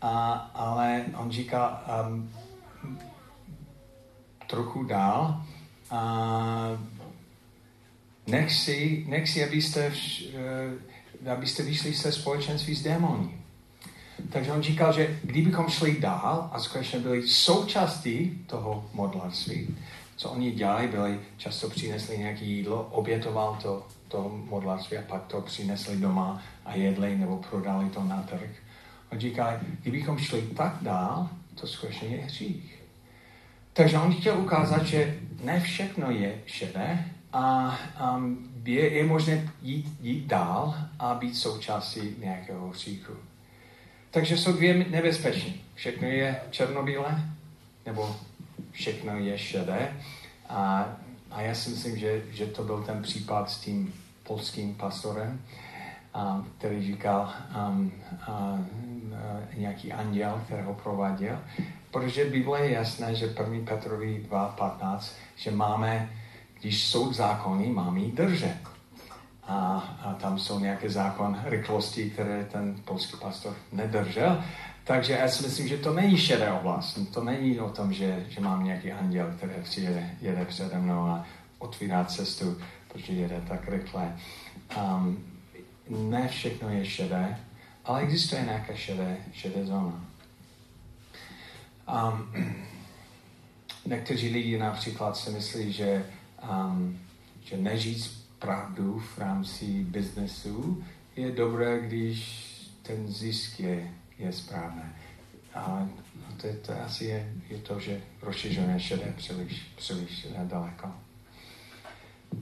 a, 0.00 0.32
ale 0.54 1.04
on 1.16 1.30
říká 1.30 1.84
um, 2.06 2.32
trochu 4.52 4.84
dál, 4.84 5.44
a 5.90 6.00
nech 8.26 8.52
si, 8.52 9.04
nech 9.08 9.28
si 9.28 9.44
abyste, 9.44 9.90
vš, 9.90 10.24
uh, 11.24 11.32
abyste 11.32 11.62
vyšli 11.62 11.94
se 11.94 12.12
společenství 12.12 12.74
s 12.74 12.82
démony. 12.82 13.30
Takže 14.32 14.52
on 14.52 14.62
říkal, 14.62 14.92
že 14.92 15.20
kdybychom 15.22 15.68
šli 15.68 16.00
dál 16.00 16.50
a 16.52 16.60
skutečně 16.60 16.98
byli 16.98 17.28
součástí 17.28 18.44
toho 18.46 18.84
modlarství, 18.92 19.76
co 20.16 20.30
oni 20.30 20.52
dělali, 20.52 20.88
byli, 20.88 21.20
často 21.36 21.70
přinesli 21.70 22.18
nějaké 22.18 22.44
jídlo, 22.44 22.88
obětoval 22.92 23.58
to, 23.62 23.86
to 24.08 24.40
modlarství 24.48 24.96
a 24.98 25.02
pak 25.02 25.26
to 25.26 25.40
přinesli 25.40 25.96
doma 25.96 26.42
a 26.64 26.74
jedli 26.74 27.16
nebo 27.16 27.36
prodali 27.36 27.90
to 27.90 28.04
na 28.04 28.22
trh. 28.22 28.50
On 29.12 29.20
říká, 29.20 29.60
kdybychom 29.80 30.18
šli 30.18 30.42
tak 30.42 30.76
dál, 30.80 31.28
to 31.60 31.66
skutečně 31.66 32.08
je 32.08 32.24
hřích. 32.24 32.81
Takže 33.72 33.98
on 33.98 34.14
chtěl 34.14 34.38
ukázat, 34.38 34.86
že 34.86 35.18
ne 35.44 35.60
všechno 35.60 36.10
je 36.10 36.40
šedé 36.46 37.04
a 37.32 37.78
um, 38.16 38.52
je, 38.64 38.94
je 38.94 39.04
možné 39.04 39.52
jít, 39.62 39.86
jít 40.00 40.26
dál 40.26 40.74
a 40.98 41.14
být 41.14 41.36
součástí 41.36 42.16
nějakého 42.18 42.68
hříchu. 42.68 43.12
Takže 44.10 44.36
jsou 44.36 44.52
dvě 44.52 44.74
nebezpečí. 44.74 45.64
Všechno 45.74 46.08
je 46.08 46.40
černobílé, 46.50 47.22
nebo 47.86 48.16
všechno 48.70 49.16
je 49.16 49.38
šedé. 49.38 49.92
A, 50.48 50.88
a 51.30 51.40
já 51.40 51.54
si 51.54 51.70
myslím, 51.70 51.96
že, 51.96 52.22
že 52.30 52.46
to 52.46 52.64
byl 52.64 52.82
ten 52.82 53.02
případ 53.02 53.50
s 53.50 53.58
tím 53.58 53.94
polským 54.22 54.74
pastorem, 54.74 55.40
um, 56.16 56.50
který 56.58 56.86
říkal 56.86 57.32
um, 57.68 57.92
uh, 58.28 58.60
uh, 58.60 59.54
nějaký 59.56 59.92
anděl, 59.92 60.42
který 60.46 60.62
ho 60.62 60.74
prováděl. 60.74 61.38
Protože 61.92 62.24
Bible 62.24 62.60
je 62.60 62.72
jasné, 62.72 63.14
že 63.14 63.26
1. 63.26 63.44
Petrovi 63.64 64.26
2.15, 64.30 65.12
že 65.36 65.50
máme, 65.50 66.10
když 66.60 66.84
jsou 66.84 67.12
zákony, 67.12 67.66
máme 67.68 68.00
jít 68.00 68.14
držet. 68.14 68.56
A, 69.42 69.56
a 70.04 70.14
tam 70.14 70.38
jsou 70.38 70.58
nějaké 70.58 70.90
zákon 70.90 71.40
rychlosti, 71.44 72.10
které 72.10 72.44
ten 72.44 72.74
polský 72.84 73.16
pastor 73.16 73.56
nedržel. 73.72 74.44
Takže 74.84 75.12
já 75.12 75.28
si 75.28 75.42
myslím, 75.42 75.68
že 75.68 75.76
to 75.76 75.92
není 75.94 76.18
šedé 76.18 76.52
oblast. 76.52 76.98
To 77.14 77.24
není 77.24 77.60
o 77.60 77.70
tom, 77.70 77.92
že, 77.92 78.26
že 78.28 78.40
mám 78.40 78.64
nějaký 78.64 78.92
anděl, 78.92 79.34
který 79.36 79.52
přijede, 79.62 80.10
jede 80.20 80.44
přede 80.44 80.78
mnou 80.78 81.00
a 81.00 81.26
otvírá 81.58 82.04
cestu, 82.04 82.58
protože 82.88 83.12
jede 83.12 83.42
tak 83.48 83.68
rychle. 83.68 84.16
Um, 84.76 85.24
ne 85.88 86.28
všechno 86.28 86.68
je 86.68 86.84
šedé, 86.84 87.36
ale 87.84 88.00
existuje 88.00 88.42
nějaká 88.42 88.74
šedé, 88.74 89.16
šedé 89.32 89.64
zóna. 89.64 90.11
Um, 91.88 92.32
někteří 93.86 94.28
lidi 94.28 94.58
například 94.58 95.16
si 95.16 95.30
myslí, 95.30 95.72
že, 95.72 96.06
um, 96.50 96.98
že 97.44 97.56
nežít 97.56 98.22
pravdu 98.38 98.98
v 98.98 99.18
rámci 99.18 99.64
biznesu 99.64 100.84
je 101.16 101.30
dobré, 101.30 101.80
když 101.80 102.42
ten 102.82 103.08
zisk 103.08 103.60
je, 103.60 103.90
je 104.18 104.32
správné. 104.32 104.96
A 105.54 105.88
to, 106.36 106.48
to 106.66 106.72
asi 106.84 107.04
je, 107.04 107.32
je 107.50 107.58
to, 107.58 107.80
že 107.80 108.00
rozšiřujeme 108.22 108.80
šedé 108.80 109.14
příliš, 109.16 109.62
příliš 109.76 110.26
daleko. 110.44 110.92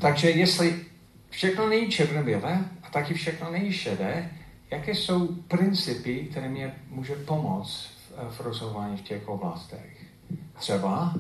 Takže 0.01 0.31
jestli 0.31 0.85
všechno 1.31 1.69
není 1.69 1.91
černobílé 1.91 2.65
a 2.83 2.91
taky 2.91 3.15
všechno 3.15 3.51
není 3.51 3.73
šedé, 3.73 4.31
jaké 4.71 4.95
jsou 4.95 5.27
principy, 5.27 6.29
které 6.31 6.49
mě 6.49 6.75
může 6.89 7.15
pomoct 7.15 8.00
v, 8.17 8.35
v 8.35 8.41
rozhodování 8.41 8.97
v 8.97 9.03
těch 9.03 9.29
oblastech? 9.29 10.07
Třeba, 10.59 11.15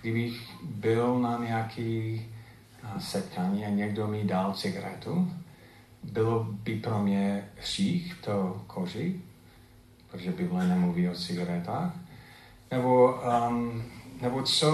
kdybych 0.00 0.40
byl 0.62 1.18
na 1.18 1.38
nějaký 1.38 2.22
setkání 2.98 3.64
a 3.64 3.68
někdo 3.68 4.06
mi 4.06 4.24
dal 4.24 4.52
cigaretu, 4.52 5.32
bylo 6.02 6.44
by 6.44 6.76
pro 6.76 7.02
mě 7.02 7.48
hřích 7.56 8.14
to 8.24 8.62
koži, 8.66 9.20
protože 10.10 10.32
Bible 10.32 10.66
nemluví 10.66 11.08
o 11.08 11.14
cigaretách, 11.14 11.92
nebo, 12.70 13.14
um, 13.48 13.82
nebo 14.20 14.42
co 14.42 14.70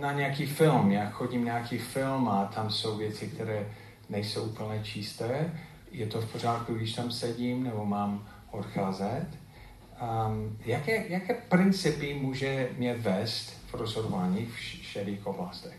na 0.00 0.12
nějaký 0.12 0.46
film, 0.46 0.92
já 0.92 1.10
chodím 1.10 1.44
na 1.44 1.52
nějaký 1.52 1.78
film 1.78 2.28
a 2.28 2.44
tam 2.44 2.70
jsou 2.70 2.96
věci, 2.96 3.28
které 3.28 3.66
nejsou 4.08 4.42
úplně 4.42 4.80
čisté, 4.82 5.52
je 5.90 6.06
to 6.06 6.20
v 6.20 6.32
pořádku, 6.32 6.74
když 6.74 6.92
tam 6.92 7.10
sedím, 7.10 7.64
nebo 7.64 7.86
mám 7.86 8.28
odcházet. 8.50 9.26
Um, 10.00 10.58
jaké, 10.64 11.08
jaké 11.08 11.34
principy 11.34 12.14
může 12.14 12.68
mě 12.76 12.94
vést 12.94 13.50
v 13.66 13.74
rozhodování 13.74 14.46
v 14.46 14.58
šedých 14.60 15.26
oblastech? 15.26 15.76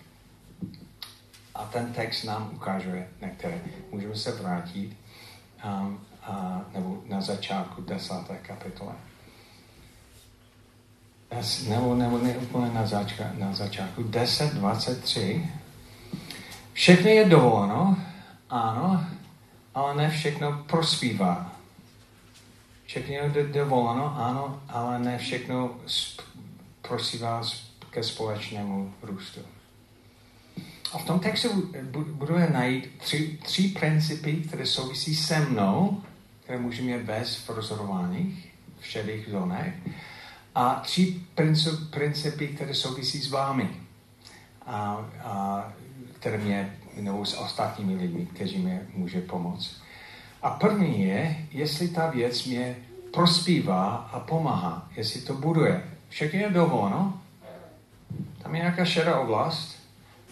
A 1.56 1.66
ten 1.66 1.94
text 1.94 2.24
nám 2.24 2.52
ukáže 2.54 3.08
některé. 3.22 3.62
Můžeme 3.92 4.16
se 4.16 4.32
vrátit 4.32 4.98
um, 5.66 6.00
a, 6.24 6.62
nebo 6.74 7.04
na 7.06 7.22
začátku 7.22 7.82
desáté 7.82 8.38
kapitole. 8.38 8.94
Nebo, 11.68 11.96
nebo 11.96 12.18
ne 12.18 12.38
úplně 12.38 12.70
na, 12.74 12.86
začka, 12.86 13.24
na 13.34 13.54
začátku. 13.54 14.04
10.23. 14.04 15.46
Všechno 16.74 17.10
je 17.10 17.26
dovoleno, 17.26 17.98
ano, 18.50 19.06
ale 19.76 19.96
ne 19.96 20.10
všechno 20.10 20.64
prospívá. 20.68 21.47
Všechno 22.88 23.14
je 23.14 23.48
dovoleno, 23.52 24.16
ano, 24.16 24.62
ale 24.70 25.00
ne 25.00 25.18
všechno 25.18 25.76
prospívá 26.82 27.42
ke 27.90 28.04
společnému 28.04 28.94
růstu. 29.02 29.40
A 30.94 30.98
v 30.98 31.06
tom 31.06 31.20
textu 31.20 31.72
budeme 32.12 32.50
najít 32.50 32.92
tři, 32.98 33.40
tři 33.44 33.68
principy, 33.68 34.36
které 34.36 34.66
souvisí 34.66 35.16
se 35.16 35.40
mnou, 35.40 36.04
které 36.44 36.60
můžeme 36.60 36.98
vést 36.98 37.36
v 37.36 37.50
rozhodováních 37.50 38.54
v 38.80 38.86
šedých 38.88 39.30
zónách, 39.30 39.74
a 40.56 40.76
tři 40.76 41.22
princip, 41.36 41.74
principy, 41.90 42.48
které 42.48 42.74
souvisí 42.74 43.22
s 43.22 43.32
vámi, 43.32 43.70
a, 44.66 45.10
a 45.24 45.74
které 46.14 46.38
mě, 46.38 46.78
nebo 46.98 47.26
s 47.26 47.34
ostatními 47.34 47.96
lidmi, 47.96 48.26
kteří 48.26 48.58
mě 48.58 48.88
může 48.94 49.22
pomoct. 49.22 49.87
A 50.42 50.50
první 50.50 51.04
je, 51.04 51.48
jestli 51.52 51.88
ta 51.88 52.10
věc 52.10 52.46
mě 52.46 52.76
prospívá 53.14 54.10
a 54.12 54.20
pomáhá, 54.20 54.88
jestli 54.96 55.22
to 55.22 55.34
buduje. 55.34 55.84
Všechno 56.10 56.40
je 56.40 56.50
dovoleno, 56.50 57.22
tam 58.44 58.56
je 58.56 58.62
nějaká 58.62 58.86
šedá 58.86 59.20
oblast, 59.20 59.76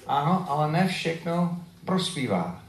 ano, 0.07 0.45
ale 0.49 0.71
ne 0.71 0.87
všechno 0.87 1.63
prospívá. 1.85 2.61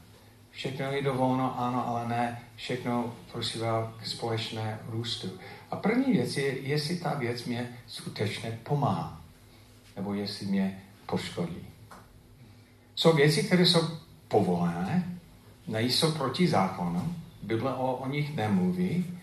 Všechno 0.51 0.85
je 0.85 1.01
dovolno, 1.01 1.59
ano, 1.59 1.87
ale 1.87 2.07
ne 2.07 2.41
všechno 2.55 3.13
prospívá 3.31 3.93
k 4.01 4.07
společné 4.07 4.79
růstu. 4.89 5.29
A 5.71 5.75
první 5.75 6.13
věc 6.13 6.37
je, 6.37 6.59
jestli 6.59 6.97
ta 6.97 7.13
věc 7.13 7.45
mě 7.45 7.69
skutečně 7.87 8.59
pomáhá, 8.63 9.21
nebo 9.95 10.13
jestli 10.13 10.45
mě 10.45 10.83
poškodí. 11.05 11.67
Jsou 12.95 13.13
věci, 13.13 13.43
které 13.43 13.65
jsou 13.65 13.81
povolené, 14.27 15.19
nejsou 15.67 16.11
proti 16.11 16.47
zákonu, 16.47 17.15
Bible 17.47 17.73
o, 17.73 17.95
o 17.95 18.07
nich 18.07 18.35
nemluví, 18.35 19.19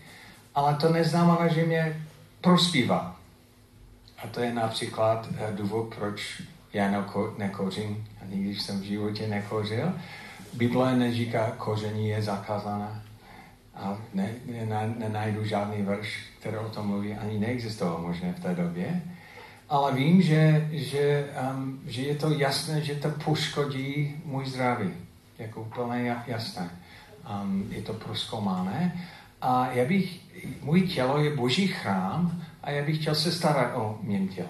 ale 0.55 0.75
to 0.75 0.93
neznamená, 0.93 1.47
že 1.47 1.65
mě 1.65 2.01
prospívá. 2.41 3.15
A 4.23 4.27
to 4.27 4.39
je 4.39 4.53
například 4.53 5.29
eh, 5.37 5.53
důvod, 5.53 5.95
proč 5.95 6.41
já 6.73 6.91
neko, 6.91 7.33
nekouřím 7.37 8.07
a 8.21 8.25
nikdy 8.25 8.55
jsem 8.55 8.79
v 8.79 8.83
životě 8.83 9.27
nekouřil. 9.27 9.93
Bible 10.53 10.95
neříká, 10.95 11.51
koření 11.51 12.09
je 12.09 12.21
zakázané. 12.21 13.01
A 13.75 13.97
ne, 14.13 14.29
ne, 14.45 14.93
nenajdu 14.97 15.45
žádný 15.45 15.81
verš, 15.81 16.23
který 16.39 16.57
o 16.57 16.69
tom 16.69 16.87
mluví, 16.87 17.13
ani 17.13 17.39
neexistoval 17.39 18.01
možná 18.01 18.27
v 18.31 18.39
té 18.39 18.55
době. 18.55 19.01
Ale 19.69 19.93
vím, 19.93 20.21
že, 20.21 20.69
že, 20.71 21.29
um, 21.51 21.79
že 21.85 22.01
je 22.01 22.15
to 22.15 22.29
jasné, 22.29 22.81
že 22.81 22.95
to 22.95 23.09
poškodí 23.09 24.15
můj 24.25 24.45
zdraví. 24.45 24.93
Jako 25.39 25.61
úplně 25.61 26.15
jasné. 26.27 26.69
Um, 27.25 27.67
je 27.69 27.81
to 27.81 27.93
proskoumané. 27.93 29.07
A 29.41 29.71
já 29.71 29.85
bych, 29.85 30.19
můj 30.61 30.81
tělo 30.81 31.17
je 31.17 31.35
boží 31.35 31.67
chrám 31.67 32.41
a 32.63 32.71
já 32.71 32.85
bych 32.85 33.01
chtěl 33.01 33.15
se 33.15 33.31
starat 33.31 33.75
o 33.75 33.99
mém 34.01 34.27
těle. 34.27 34.49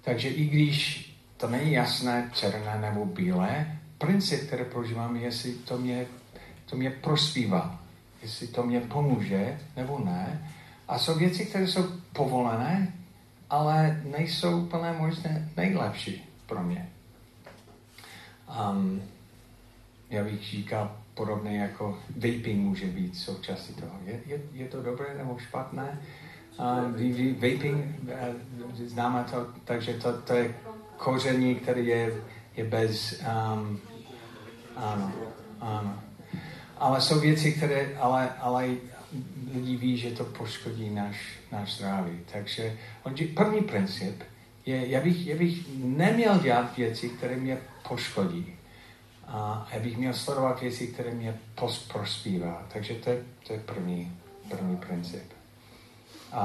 Takže 0.00 0.28
i 0.28 0.44
když 0.44 1.10
to 1.36 1.48
není 1.48 1.72
jasné, 1.72 2.30
černé 2.32 2.78
nebo 2.80 3.06
bílé. 3.06 3.78
Princip, 3.98 4.46
který 4.46 4.64
prožívám, 4.64 5.16
je, 5.16 5.22
jestli 5.22 5.52
to 5.52 5.78
mě, 5.78 6.06
to 6.66 6.76
mě 6.76 6.90
prospívá, 6.90 7.78
jestli 8.22 8.46
to 8.46 8.62
mě 8.62 8.80
pomůže 8.80 9.60
nebo 9.76 9.98
ne. 10.04 10.50
A 10.88 10.98
jsou 10.98 11.14
věci, 11.14 11.46
které 11.46 11.66
jsou 11.66 11.82
povolené, 12.12 12.92
ale 13.50 14.02
nejsou 14.18 14.60
úplně 14.60 14.92
možné 14.98 15.48
nejlepší 15.56 16.24
pro 16.46 16.62
mě. 16.62 16.88
Um, 18.70 19.02
já 20.10 20.24
bych 20.24 20.42
říkal, 20.42 20.96
podobné 21.14 21.56
jako 21.56 21.98
vaping 22.16 22.58
může 22.58 22.86
být 22.86 23.16
součástí 23.16 23.74
toho. 23.74 23.98
Je, 24.04 24.20
je, 24.26 24.40
je 24.52 24.68
to 24.68 24.82
dobré 24.82 25.14
nebo 25.18 25.38
špatné? 25.38 26.00
Vy, 26.96 27.32
vaping, 27.32 27.84
uh, 28.02 28.74
známe 28.74 29.24
to, 29.30 29.46
takže 29.64 29.94
to, 29.94 30.12
to 30.22 30.34
je 30.34 30.54
koření, 30.96 31.54
který 31.54 31.86
je, 31.86 32.12
je 32.56 32.64
bez... 32.64 33.22
Um, 33.54 33.80
ano, 34.76 35.12
ano. 35.60 36.02
Ale 36.78 37.00
jsou 37.00 37.20
věci, 37.20 37.52
které, 37.52 37.96
ale, 38.00 38.30
ale 38.40 38.68
lidi 39.54 39.76
ví, 39.76 39.96
že 39.96 40.10
to 40.10 40.24
poškodí 40.24 40.90
náš, 40.90 41.38
náš 41.52 41.76
zdraví. 41.76 42.18
Takže 42.32 42.76
první 43.34 43.60
princip 43.60 44.22
je, 44.66 44.88
já 44.88 45.00
bych, 45.00 45.26
já 45.26 45.36
bych 45.36 45.68
neměl 45.78 46.38
dělat 46.38 46.76
věci, 46.76 47.08
které 47.08 47.36
mě 47.36 47.58
poškodí. 47.88 48.56
A 49.28 49.68
já 49.72 49.80
bych 49.80 49.96
měl 49.96 50.14
sledovat 50.14 50.60
věci, 50.60 50.86
které 50.86 51.10
mě 51.10 51.38
prospívá. 51.92 52.62
Takže 52.72 52.94
to 52.94 53.10
je, 53.10 53.22
to 53.46 53.52
je 53.52 53.58
první, 53.58 54.16
první 54.48 54.76
princip. 54.76 55.32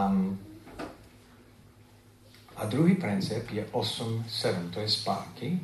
Um, 0.07 0.39
a 2.55 2.65
druhý 2.65 2.95
princip 2.95 3.49
je 3.51 3.65
8-7, 3.65 4.69
to 4.73 4.79
je 4.79 4.89
zpátky. 4.89 5.59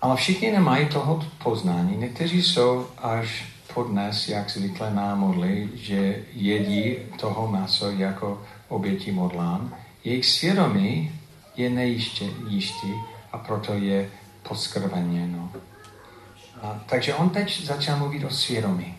Ale 0.00 0.16
všichni 0.16 0.52
nemají 0.52 0.88
toho 0.88 1.26
poznání. 1.42 1.96
Někteří 1.96 2.42
jsou 2.42 2.86
až 2.98 3.52
podnes, 3.74 4.28
jak 4.28 4.50
zvykle 4.50 4.94
námodli, 4.94 5.70
že 5.74 6.24
jedí 6.32 6.96
toho 7.20 7.46
maso 7.46 7.90
jako 7.90 8.42
oběti 8.68 9.12
modlán. 9.12 9.74
Jejich 10.08 10.26
svědomí 10.26 11.12
je 11.56 11.70
nejištý 11.70 12.92
a 13.32 13.38
proto 13.38 13.74
je 13.74 14.10
poskrveněno. 14.48 15.52
A, 16.62 16.80
takže 16.86 17.14
on 17.14 17.30
teď 17.30 17.64
začal 17.64 17.98
mluvit 17.98 18.24
o 18.24 18.30
svědomí. 18.30 18.94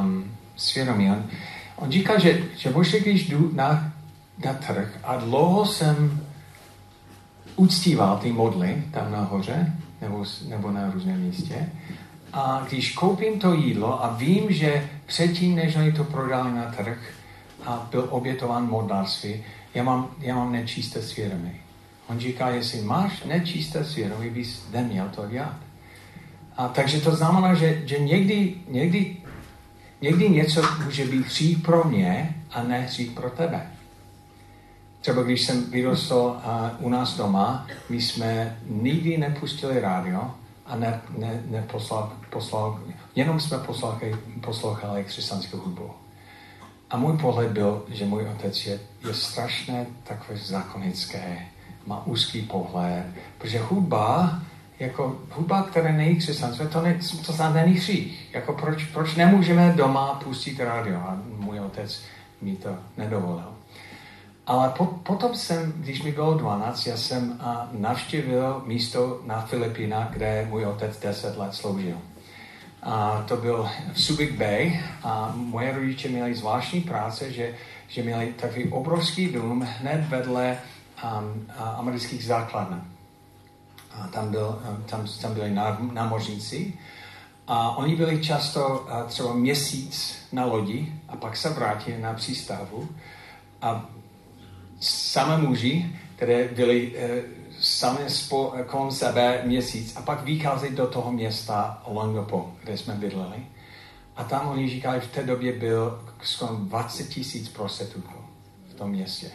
Um, 0.00 0.36
svědomí. 0.56 1.10
On, 1.10 1.24
on 1.76 1.90
říká, 1.90 2.18
že, 2.18 2.42
že 2.56 2.70
možná 2.70 2.98
když 2.98 3.28
jdu 3.28 3.50
na, 3.54 3.92
na 4.44 4.54
trh 4.54 4.98
a 5.04 5.16
dlouho 5.16 5.66
jsem 5.66 6.20
uctíval 7.56 8.18
ty 8.18 8.32
modly 8.32 8.84
tam 8.90 9.12
nahoře, 9.12 9.72
nebo, 10.00 10.24
nebo 10.48 10.70
na 10.70 10.90
různém 10.90 11.20
místě, 11.20 11.68
a 12.32 12.66
když 12.68 12.92
koupím 12.92 13.40
to 13.40 13.54
jídlo 13.54 14.04
a 14.04 14.16
vím, 14.16 14.52
že 14.52 14.88
předtím, 15.06 15.54
než 15.54 15.76
oni 15.76 15.92
to 15.92 16.04
prodali 16.04 16.52
na 16.52 16.64
trh 16.64 17.19
a 17.66 17.88
byl 17.90 18.06
obětován 18.10 18.68
modlárství, 18.68 19.44
já 19.74 19.82
mám, 19.82 20.10
já 20.18 20.34
mám 20.34 20.52
nečisté 20.52 21.02
svědomí. 21.02 21.60
On 22.08 22.18
říká, 22.18 22.48
jestli 22.48 22.82
máš 22.82 23.24
nečisté 23.24 23.84
svědomí, 23.84 24.30
bys 24.30 24.62
neměl 24.72 25.08
to 25.08 25.26
dělat. 25.26 25.56
A 26.56 26.68
takže 26.68 27.00
to 27.00 27.16
znamená, 27.16 27.54
že, 27.54 27.82
že 27.86 27.98
někdy, 27.98 28.54
někdy, 28.68 29.16
někdy 30.00 30.28
něco 30.28 30.62
může 30.84 31.04
být 31.06 31.26
hřích 31.26 31.58
pro 31.58 31.84
mě 31.84 32.42
a 32.50 32.62
ne 32.62 32.80
hřích 32.80 33.10
pro 33.10 33.30
tebe. 33.30 33.66
Třeba 35.00 35.22
když 35.22 35.46
jsem 35.46 35.70
vyrostl 35.70 36.14
uh, 36.14 36.86
u 36.86 36.88
nás 36.88 37.16
doma, 37.16 37.66
my 37.88 38.02
jsme 38.02 38.58
nikdy 38.66 39.18
nepustili 39.18 39.80
rádio 39.80 40.34
a 40.66 40.76
ne, 40.76 41.00
ne, 41.18 41.42
neposlal, 41.46 42.12
poslal, 42.30 42.80
jenom 43.14 43.40
jsme 43.40 43.58
poslouchali, 43.58 44.16
poslouchali 44.40 45.04
křesťanskou 45.04 45.56
hudbu. 45.56 45.90
A 46.90 46.96
můj 46.96 47.18
pohled 47.18 47.50
byl, 47.50 47.84
že 47.88 48.04
můj 48.04 48.28
otec 48.28 48.66
je, 48.66 48.80
je 49.06 49.14
strašně 49.14 49.86
takové 50.04 50.38
zákonické, 50.38 51.46
má 51.86 52.06
úzký 52.06 52.42
pohled, 52.42 53.06
protože 53.38 53.58
hudba, 53.58 54.40
jako 54.78 55.18
hudba, 55.30 55.62
která 55.62 55.92
není 55.92 56.16
křesťanské, 56.16 56.68
to, 56.68 56.82
ne, 56.82 56.98
to 57.26 57.32
znamená 57.32 57.66
není 57.66 57.76
hřích. 57.76 58.34
Jako 58.34 58.52
proč, 58.52 58.84
proč 58.84 59.14
nemůžeme 59.14 59.72
doma 59.76 60.20
pustit 60.24 60.60
rádio? 60.60 60.96
A 60.96 61.18
můj 61.38 61.60
otec 61.60 62.02
mi 62.42 62.56
to 62.56 62.76
nedovolil. 62.96 63.52
Ale 64.46 64.68
po, 64.68 64.86
potom 64.86 65.34
jsem, 65.34 65.72
když 65.76 66.02
mi 66.02 66.12
bylo 66.12 66.34
12, 66.34 66.86
já 66.86 66.96
jsem 66.96 67.36
a, 67.40 67.68
navštívil 67.72 68.62
místo 68.66 69.20
na 69.26 69.40
Filipínách, 69.40 70.10
kde 70.10 70.46
můj 70.50 70.66
otec 70.66 71.00
10 71.00 71.36
let 71.36 71.54
sloužil. 71.54 71.96
A 72.82 73.24
to 73.28 73.36
byl 73.36 73.68
v 73.92 74.02
Subic 74.02 74.36
Bay. 74.38 74.80
A 75.02 75.32
moje 75.36 75.72
rodiče 75.72 76.08
měli 76.08 76.34
zvláštní 76.34 76.80
práce, 76.80 77.32
že, 77.32 77.54
že 77.88 78.02
měli 78.02 78.32
takový 78.32 78.68
obrovský 78.68 79.28
dům 79.28 79.66
hned 79.78 80.08
vedle 80.08 80.58
um, 81.04 81.46
amerických 81.56 82.24
základů. 82.24 82.82
A 83.92 84.08
tam, 84.08 84.30
byl, 84.30 84.62
um, 84.70 84.82
tam, 84.82 85.06
tam 85.22 85.34
byli 85.34 85.50
námořníci. 85.92 86.72
A 87.46 87.76
oni 87.76 87.96
byli 87.96 88.24
často 88.24 88.86
třeba 89.06 89.34
měsíc 89.34 90.18
na 90.32 90.44
lodi 90.44 90.92
a 91.08 91.16
pak 91.16 91.36
se 91.36 91.48
vrátili 91.48 91.98
na 91.98 92.14
přístavu. 92.14 92.88
A 93.62 93.86
samé 94.80 95.38
muži, 95.38 95.96
které 96.16 96.48
byli 96.48 96.92
e, 96.96 97.22
sami 97.60 97.98
kolem 98.66 98.90
sebe 98.90 99.42
měsíc 99.44 99.96
a 99.96 100.02
pak 100.02 100.24
vycházeli 100.24 100.76
do 100.76 100.86
toho 100.86 101.12
města 101.12 101.82
Longopo, 101.86 102.52
kde 102.64 102.78
jsme 102.78 102.94
bydleli. 102.94 103.36
A 104.16 104.24
tam 104.24 104.48
oni 104.48 104.68
říkali, 104.68 105.00
v 105.00 105.12
té 105.12 105.22
době 105.22 105.52
byl 105.52 106.04
skoro 106.22 106.56
20 106.56 107.08
tisíc 107.08 107.48
prostitutů 107.48 108.12
v 108.68 108.74
tom 108.74 108.90
městě. 108.90 109.30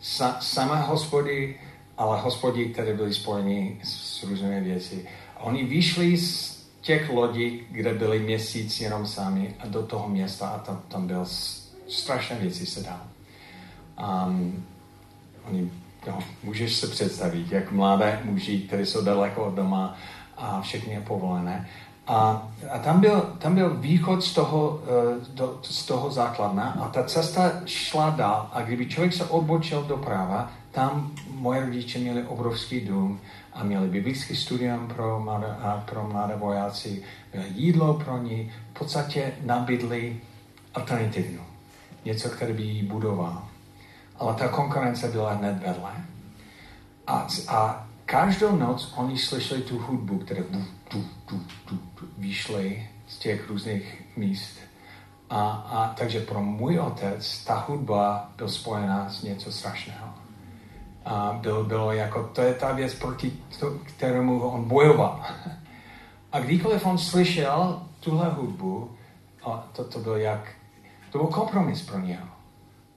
Sa, 0.00 0.36
samé 0.40 0.76
hospody, 0.76 1.60
ale 1.96 2.20
hospody, 2.20 2.66
které 2.66 2.94
byly 2.94 3.14
spojeny 3.14 3.80
s, 3.82 4.18
s 4.18 4.22
různými 4.22 4.60
věci. 4.60 5.08
A 5.36 5.40
oni 5.40 5.64
vyšli 5.64 6.16
z 6.18 6.54
těch 6.80 7.10
lodí, 7.10 7.60
kde 7.70 7.94
byli 7.94 8.18
měsíc 8.18 8.80
jenom 8.80 9.06
sami 9.06 9.54
a 9.58 9.66
do 9.66 9.86
toho 9.86 10.08
města 10.08 10.48
a 10.48 10.58
tam, 10.58 10.82
tam 10.88 11.06
byl 11.06 11.26
strašné 11.88 12.36
věci 12.38 12.66
se 12.66 12.82
dál. 12.82 13.00
Um, 14.26 14.64
oni, 15.48 15.70
no, 16.06 16.18
můžeš 16.42 16.74
se 16.74 16.86
představit, 16.86 17.52
jak 17.52 17.72
mladé 17.72 18.20
muži, 18.24 18.58
kteří 18.58 18.86
jsou 18.86 19.04
daleko 19.04 19.44
od 19.44 19.54
doma 19.54 19.96
a 20.36 20.60
všechny 20.60 20.92
je 20.92 21.00
povolené. 21.00 21.68
A, 22.06 22.48
a 22.70 22.78
tam, 22.78 23.00
byl, 23.00 23.20
tam 23.38 23.54
byl 23.54 23.76
východ 23.76 24.24
z 24.24 24.34
toho, 24.34 24.68
uh, 24.68 25.34
do, 25.34 25.58
z 25.62 25.86
toho 25.86 26.10
základna 26.10 26.76
a 26.80 26.88
ta 26.88 27.04
cesta 27.04 27.52
šla 27.66 28.10
dál. 28.10 28.50
A 28.52 28.62
kdyby 28.62 28.86
člověk 28.86 29.12
se 29.12 29.24
odbočil 29.24 29.82
doprava, 29.82 30.52
tam 30.70 31.12
moje 31.30 31.60
rodiče 31.60 31.98
měli 31.98 32.22
obrovský 32.22 32.80
dům 32.80 33.20
a 33.52 33.64
měli 33.64 33.88
biblický 33.88 34.36
studium 34.36 34.88
pro 34.88 35.20
mladé, 35.20 35.46
a 35.46 35.84
pro 35.90 36.08
mladé 36.08 36.36
vojáci, 36.36 37.02
bylo 37.32 37.44
jídlo 37.54 37.94
pro 37.94 38.18
ní, 38.18 38.52
v 38.74 38.78
podstatě 38.78 39.32
nabídli 39.42 40.20
alternativu. 40.74 41.42
Něco, 42.04 42.28
které 42.28 42.52
by 42.52 42.62
jí 42.62 42.82
budoval 42.82 43.42
ale 44.18 44.34
ta 44.34 44.48
konkurence 44.48 45.08
byla 45.08 45.32
hned 45.32 45.58
vedle. 45.66 45.92
A, 47.06 47.26
a 47.48 47.86
každou 48.04 48.56
noc 48.56 48.92
oni 48.96 49.18
slyšeli 49.18 49.62
tu 49.62 49.78
hudbu, 49.78 50.18
které 50.18 50.42
tu, 50.42 50.64
tu, 50.88 51.04
tu, 51.26 51.38
tu, 51.64 51.78
vyšly 52.18 52.88
z 53.08 53.18
těch 53.18 53.48
různých 53.48 54.02
míst. 54.16 54.58
A, 55.30 55.50
a 55.50 55.94
takže 55.94 56.20
pro 56.20 56.40
můj 56.40 56.78
otec 56.78 57.44
ta 57.44 57.64
hudba 57.68 58.30
byl 58.36 58.48
spojená 58.48 59.10
s 59.10 59.22
něco 59.22 59.52
strašného. 59.52 60.08
A 61.04 61.38
bylo, 61.40 61.64
bylo 61.64 61.92
jako, 61.92 62.30
to 62.32 62.40
je 62.40 62.54
ta 62.54 62.72
věc, 62.72 62.94
proti 62.94 63.32
kterému 63.84 64.42
on 64.42 64.68
bojoval. 64.68 65.24
A 66.32 66.40
kdykoliv 66.40 66.86
on 66.86 66.98
slyšel 66.98 67.82
tuhle 68.00 68.28
hudbu, 68.30 68.96
a 69.44 69.68
to, 69.72 69.84
to 69.84 69.98
byl 69.98 70.16
jak, 70.16 70.52
to 71.10 71.18
byl 71.18 71.26
kompromis 71.26 71.82
pro 71.82 71.98
něho 71.98 72.33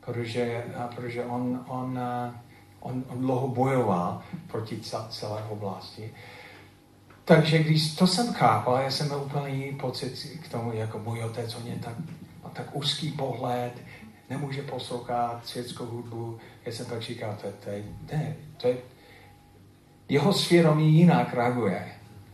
protože, 0.07 0.63
protože 0.95 1.25
on, 1.25 1.65
on, 1.67 1.99
on, 2.79 3.03
on 3.07 3.19
dlouho 3.21 3.47
bojoval 3.47 4.21
proti 4.47 4.79
celé 5.09 5.43
oblasti. 5.43 6.13
Takže 7.25 7.59
když 7.59 7.95
to 7.95 8.07
jsem 8.07 8.33
chápal, 8.33 8.77
já 8.77 8.91
jsem 8.91 9.07
měl 9.07 9.19
úplně 9.19 9.55
jiný 9.55 9.77
pocit 9.77 10.39
k 10.43 10.51
tomu, 10.51 10.73
jako 10.73 10.99
můj 10.99 11.23
otec, 11.23 11.55
on 11.55 11.67
je 11.67 11.75
tak, 11.75 11.93
on 12.43 12.51
tak 12.51 12.75
úzký 12.75 13.11
pohled, 13.11 13.73
nemůže 14.29 14.61
poslouchat 14.61 15.41
světskou 15.45 15.85
hudbu. 15.85 16.37
Já 16.65 16.71
jsem 16.71 16.85
tak 16.85 17.01
říkal, 17.01 17.37
to, 17.41 17.47
to, 17.63 17.69
je, 17.69 17.83
ne, 18.11 18.35
to 18.57 18.67
je, 18.67 18.77
jeho 20.09 20.33
svědomí 20.33 20.93
jinak 20.93 21.33
reaguje 21.33 21.91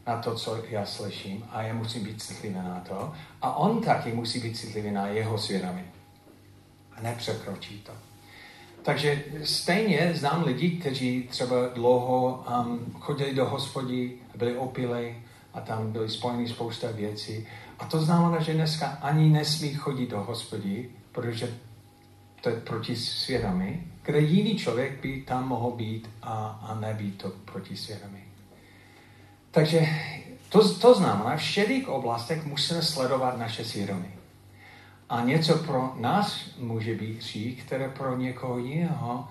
na 0.08 0.18
to, 0.18 0.36
co 0.36 0.64
já 0.70 0.86
slyším 0.86 1.46
a 1.52 1.62
já 1.62 1.74
musím 1.74 2.04
být 2.04 2.22
citlivý 2.22 2.56
na 2.56 2.84
to. 2.90 3.14
A 3.42 3.56
on 3.56 3.82
taky 3.82 4.12
musí 4.12 4.40
být 4.40 4.58
citlivý 4.58 4.92
na 4.92 5.08
jeho 5.08 5.38
svědomí 5.38 5.93
a 6.98 7.02
nepřekročí 7.02 7.80
to. 7.80 7.92
Takže 8.84 9.24
stejně 9.44 10.12
znám 10.16 10.44
lidi, 10.44 10.70
kteří 10.70 11.28
třeba 11.30 11.68
dlouho 11.68 12.46
um, 12.66 12.94
chodili 13.00 13.34
do 13.34 13.46
hospodí, 13.46 14.12
byli 14.36 14.58
opilí 14.58 15.16
a 15.54 15.62
tam 15.62 15.92
byly 15.92 16.10
spojeny 16.10 16.48
spousta 16.48 16.92
věcí. 16.92 17.48
A 17.80 17.86
to 17.86 18.02
znamená, 18.02 18.42
že 18.42 18.54
dneska 18.54 18.88
ani 18.88 19.30
nesmí 19.30 19.74
chodit 19.74 20.10
do 20.10 20.20
hospodí, 20.20 20.90
protože 21.12 21.54
to 22.42 22.50
je 22.50 22.56
proti 22.56 22.96
svědomí, 22.96 23.84
kde 24.04 24.20
jiný 24.20 24.58
člověk 24.58 25.02
by 25.02 25.22
tam 25.22 25.48
mohl 25.48 25.72
být 25.72 26.10
a, 26.22 26.60
a 26.62 26.80
nebýt 26.80 27.18
to 27.18 27.30
proti 27.30 27.78
svědomí. 27.78 28.24
Takže 29.52 29.88
to, 30.50 30.74
to 30.74 30.96
znamená, 30.96 31.36
v 31.36 31.40
všech 31.40 31.88
oblastech 31.88 32.46
musíme 32.46 32.82
sledovat 32.82 33.38
naše 33.38 33.66
svědomí. 33.66 34.23
A 35.14 35.22
něco 35.22 35.58
pro 35.58 35.94
nás 36.00 36.50
může 36.58 36.96
být 36.96 37.18
hřích, 37.18 37.64
které 37.64 37.90
pro 37.90 38.18
někoho 38.18 38.58
jiného 38.58 39.28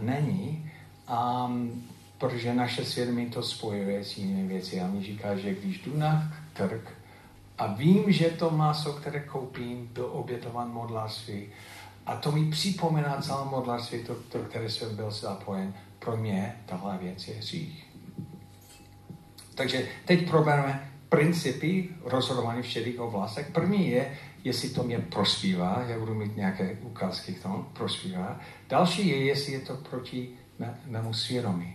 není, 0.00 0.70
um, 1.46 1.84
protože 2.18 2.54
naše 2.54 2.84
svědomí 2.84 3.30
to 3.30 3.42
spojuje 3.42 4.04
s 4.04 4.18
jinými 4.18 4.48
věci. 4.48 4.80
A 4.80 4.86
mi 4.86 5.02
říká, 5.02 5.36
že 5.36 5.54
když 5.54 5.78
jdu 5.78 5.98
na 5.98 6.32
trh 6.52 6.80
a 7.58 7.66
vím, 7.66 8.12
že 8.12 8.30
to 8.30 8.50
maso, 8.50 8.92
které 8.92 9.20
koupím, 9.20 9.90
byl 9.92 10.08
obětovan 10.12 10.72
modlárství, 10.72 11.48
a 12.06 12.16
to 12.16 12.32
mi 12.32 12.50
připomíná 12.50 13.20
celé 13.20 13.44
modlárství, 13.44 14.04
to, 14.04 14.14
to, 14.14 14.38
které 14.38 14.70
jsem 14.70 14.96
byl 14.96 15.10
zapojen, 15.10 15.74
pro 15.98 16.16
mě 16.16 16.56
tahle 16.66 16.98
věc 16.98 17.28
je 17.28 17.34
hřích. 17.34 17.86
Takže 19.54 19.88
teď 20.04 20.30
probereme 20.30 20.91
principy 21.12 21.88
rozhodování 22.04 22.62
v 22.62 22.64
všech 22.64 23.00
oblastech. 23.00 23.50
První 23.52 23.90
je, 23.90 24.18
jestli 24.44 24.68
to 24.68 24.82
mě 24.82 24.98
prospívá, 24.98 25.84
já 25.88 25.98
budu 25.98 26.14
mít 26.14 26.36
nějaké 26.36 26.78
ukázky 26.82 27.32
k 27.32 27.42
tomu, 27.42 27.62
prospívá. 27.62 28.40
Další 28.68 29.08
je, 29.08 29.24
jestli 29.24 29.52
je 29.52 29.60
to 29.60 29.76
proti 29.76 30.28
mé, 30.58 30.80
mému 30.86 31.14
svědomí. 31.14 31.74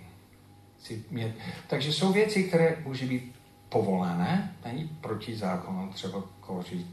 Mě, 1.12 1.36
takže 1.68 1.94
jsou 1.94 2.14
věci, 2.14 2.44
které 2.44 2.78
může 2.86 3.06
být 3.06 3.36
povolené, 3.70 4.56
není 4.66 4.88
proti 5.02 5.36
zákonu, 5.36 5.90
třeba 5.94 6.24
kouřit 6.40 6.88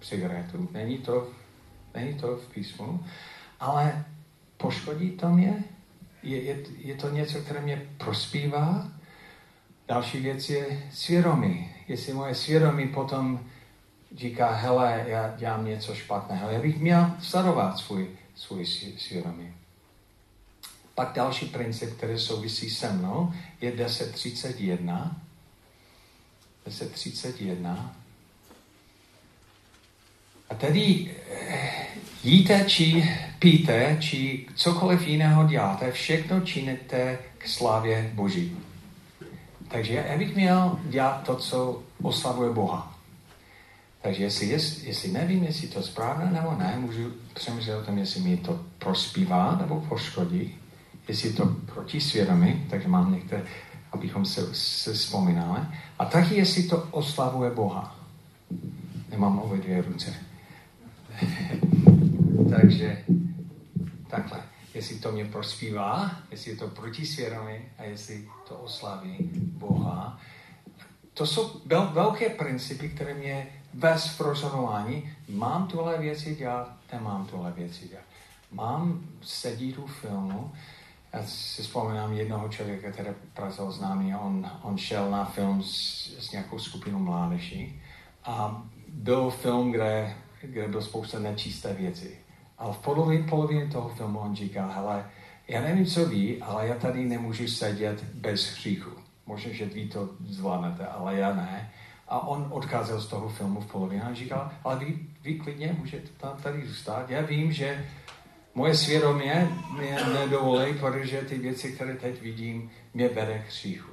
cigaretu, 0.00 0.68
není 0.72 0.98
to, 0.98 1.28
není 1.94 2.14
to 2.14 2.36
v 2.36 2.48
písmu, 2.54 3.04
ale 3.60 4.04
poškodí 4.56 5.10
to 5.10 5.28
mě, 5.28 5.64
je, 6.22 6.42
je, 6.42 6.56
je 6.78 6.94
to 6.94 7.10
něco, 7.10 7.38
které 7.38 7.60
mě 7.60 7.88
prospívá. 7.98 8.92
Další 9.88 10.20
věc 10.20 10.50
je 10.50 10.82
svědomí. 10.92 11.70
Jestli 11.88 12.12
moje 12.12 12.34
svědomí 12.34 12.88
potom 12.88 13.40
říká, 14.16 14.52
hele, 14.52 15.04
já 15.08 15.34
dělám 15.36 15.66
něco 15.66 15.94
špatného. 15.94 16.50
Já 16.50 16.60
bych 16.60 16.78
měl 16.78 17.12
sledovat 17.20 17.78
svůj, 17.78 18.08
svůj 18.34 18.66
svědomí. 18.98 19.54
Pak 20.94 21.12
další 21.12 21.46
princip, 21.46 21.96
který 21.96 22.18
souvisí 22.18 22.70
se 22.70 22.92
mnou, 22.92 23.32
je 23.60 23.72
1031. 23.72 25.16
1031. 26.64 27.96
A 30.50 30.54
tedy 30.54 31.14
eh, 31.30 31.86
jíte, 32.24 32.64
či 32.64 33.10
píte, 33.38 33.96
či 34.00 34.46
cokoliv 34.54 35.06
jiného 35.08 35.46
děláte, 35.46 35.92
všechno 35.92 36.40
činíte 36.40 37.18
k 37.38 37.48
slávě 37.48 38.10
Boží. 38.14 38.67
Takže 39.68 40.04
já 40.08 40.18
bych 40.18 40.34
měl 40.34 40.78
dělat 40.84 41.22
to, 41.26 41.36
co 41.36 41.82
oslavuje 42.02 42.50
Boha. 42.50 42.98
Takže 44.02 44.22
jestli, 44.22 44.46
jestli 44.86 45.12
nevím, 45.12 45.44
jestli 45.44 45.68
to 45.68 45.82
správné 45.82 46.30
nebo 46.32 46.54
ne, 46.58 46.76
můžu 46.78 47.12
přemýšlet 47.34 47.76
o 47.76 47.84
tom, 47.84 47.98
jestli 47.98 48.20
mi 48.20 48.36
to 48.36 48.60
prospívá 48.78 49.56
nebo 49.60 49.80
poškodí, 49.80 50.56
jestli 51.08 51.28
je 51.28 51.34
to 51.34 51.46
proti 51.74 52.00
svědomí, 52.00 52.66
takže 52.70 52.88
mám 52.88 53.12
některé, 53.12 53.42
abychom 53.92 54.24
se, 54.24 54.54
se 54.54 54.92
vzpomínali. 54.92 55.60
A 55.98 56.04
taky, 56.04 56.34
jestli 56.34 56.62
to 56.62 56.88
oslavuje 56.90 57.50
Boha. 57.50 57.96
Nemám 59.10 59.38
obě 59.38 59.58
dvě 59.58 59.82
ruce. 59.82 60.14
takže 62.50 63.04
takhle. 64.10 64.42
Jestli 64.78 64.98
to 64.98 65.12
mě 65.12 65.24
prospívá, 65.24 66.10
jestli 66.30 66.50
je 66.50 66.56
to 66.56 66.68
proti 66.68 67.06
svědomí 67.06 67.58
a 67.78 67.82
jestli 67.82 68.28
to 68.48 68.54
oslaví 68.54 69.30
Boha. 69.34 70.20
To 71.14 71.26
jsou 71.26 71.60
velké 71.92 72.28
principy, 72.28 72.88
které 72.88 73.14
mě 73.14 73.46
bez 73.74 74.20
rozhodování, 74.20 75.12
mám 75.28 75.66
tuhle 75.66 75.98
věci 75.98 76.34
dělat, 76.34 76.76
nemám 76.92 77.26
tuhle 77.26 77.52
věci 77.52 77.88
dělat. 77.88 78.04
Mám 78.52 79.00
sedít 79.22 79.78
u 79.78 79.86
filmu, 79.86 80.52
já 81.12 81.22
si 81.22 81.62
vzpomínám 81.62 82.12
jednoho 82.12 82.48
člověka, 82.48 82.92
který 82.92 83.08
pracoval 83.34 83.72
s 83.72 83.80
námi, 83.80 84.16
on, 84.16 84.50
on 84.62 84.78
šel 84.78 85.10
na 85.10 85.24
film 85.24 85.62
s, 85.62 86.10
s 86.18 86.32
nějakou 86.32 86.58
skupinou 86.58 86.98
mládeží 86.98 87.82
a 88.24 88.62
byl 88.88 89.30
film, 89.30 89.72
kde, 89.72 90.16
kde 90.42 90.68
byl 90.68 90.82
spousta 90.82 91.18
nečisté 91.18 91.74
věci. 91.74 92.27
Ale 92.58 92.72
v 92.72 92.78
polovině, 92.78 93.22
polovině 93.22 93.66
toho 93.66 93.88
filmu 93.88 94.18
on 94.18 94.36
říkal, 94.36 94.70
hele, 94.74 95.04
já 95.48 95.60
nevím, 95.60 95.86
co 95.86 96.06
ví, 96.06 96.42
ale 96.42 96.66
já 96.66 96.74
tady 96.74 97.04
nemůžu 97.04 97.48
sedět 97.48 98.04
bez 98.04 98.50
hříchu. 98.52 98.90
Možná, 99.26 99.52
že 99.52 99.64
vy 99.66 99.88
to 99.88 100.08
zvládnete, 100.26 100.86
ale 100.86 101.16
já 101.16 101.34
ne. 101.34 101.70
A 102.08 102.26
on 102.26 102.48
odcházel 102.50 103.00
z 103.00 103.06
toho 103.06 103.28
filmu 103.28 103.60
v 103.60 103.72
polovině 103.72 104.02
a 104.02 104.14
říkal, 104.14 104.50
ale 104.64 104.78
vy, 104.78 104.98
vy 105.22 105.34
klidně 105.34 105.76
můžete 105.78 106.08
tam 106.20 106.36
tady 106.42 106.66
zůstat. 106.66 107.10
Já 107.10 107.20
vím, 107.20 107.52
že 107.52 107.84
moje 108.54 108.74
svědomí 108.74 109.30
mě 109.78 109.96
nedovolí, 110.12 110.74
protože 110.74 111.20
ty 111.20 111.38
věci, 111.38 111.72
které 111.72 111.94
teď 111.94 112.22
vidím, 112.22 112.70
mě 112.94 113.08
vede 113.08 113.38
k 113.38 113.50
hříchu. 113.50 113.90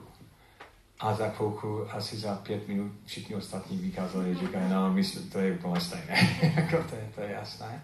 A 0.99 1.13
za 1.13 1.29
chvilku, 1.29 1.85
asi 1.91 2.17
za 2.17 2.35
pět 2.35 2.67
minut, 2.67 2.91
všichni 3.05 3.35
ostatní 3.35 3.77
vykázali, 3.77 4.35
říkají, 4.35 4.69
no, 4.69 4.93
myslím, 4.93 5.29
to 5.29 5.39
je 5.39 5.53
úplně 5.53 5.81
stejné. 5.81 6.39
jako 6.55 6.83
to, 6.89 6.95
je, 6.95 7.09
to 7.15 7.21
je 7.21 7.31
jasné. 7.31 7.81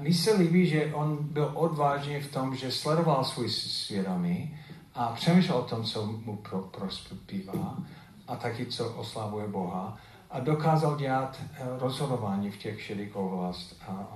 Mně 0.00 0.14
se 0.14 0.34
líbí, 0.34 0.66
že 0.66 0.94
on 0.94 1.18
byl 1.20 1.50
odvážný 1.54 2.20
v 2.20 2.32
tom, 2.32 2.56
že 2.56 2.72
sledoval 2.72 3.24
svůj 3.24 3.50
svědomí 3.50 4.58
a 4.94 5.12
přemýšlel 5.12 5.58
o 5.58 5.62
tom, 5.62 5.84
co 5.84 6.06
mu 6.06 6.36
pro, 6.36 6.58
prospívá 6.62 7.76
a 8.28 8.36
taky, 8.36 8.66
co 8.66 8.92
oslavuje 8.92 9.48
Boha 9.48 9.98
a 10.30 10.40
dokázal 10.40 10.96
dělat 10.96 11.40
eh, 11.42 11.62
rozhodování 11.78 12.50
v 12.50 12.56
těch 12.56 12.82
šedých 12.82 13.16
oblast 13.16 13.76
a 13.88 14.08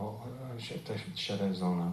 šedé 1.15 1.55
zóna. 1.55 1.93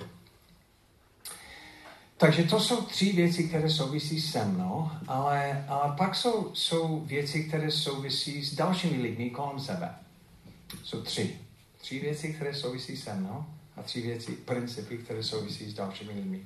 Takže 2.18 2.44
to 2.44 2.60
jsou 2.60 2.82
tři 2.82 3.14
věci, 3.14 3.48
které 3.48 3.70
souvisí 3.70 4.22
se 4.22 4.46
mnou, 4.46 4.92
ale, 5.08 5.66
ale 5.68 5.96
pak 5.98 6.16
jsou, 6.16 6.52
jsou 6.54 7.00
věci, 7.00 7.44
které 7.44 7.72
souvisí 7.72 8.46
s 8.46 8.56
dalšími 8.56 9.02
lidmi 9.02 9.30
kolem 9.30 9.60
sebe. 9.60 9.96
Jsou 10.84 11.02
tři. 11.02 11.40
Tři 11.78 12.00
věci, 12.00 12.34
které 12.34 12.54
souvisí 12.54 12.98
se 12.98 13.14
mnou 13.14 13.46
a 13.78 13.82
tři 13.82 14.02
věci, 14.02 14.32
principy, 14.32 14.98
které 14.98 15.24
souvisí 15.24 15.70
s 15.70 15.74
dalšími 15.74 16.14
lidmi. 16.14 16.46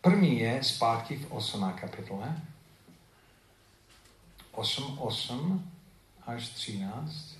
První 0.00 0.40
je 0.40 0.58
zpátky 0.62 1.16
v 1.16 1.32
8. 1.32 1.72
kapitole, 1.80 2.36
8, 4.52 4.98
8 4.98 5.70
až 6.26 6.48
13. 6.48 7.38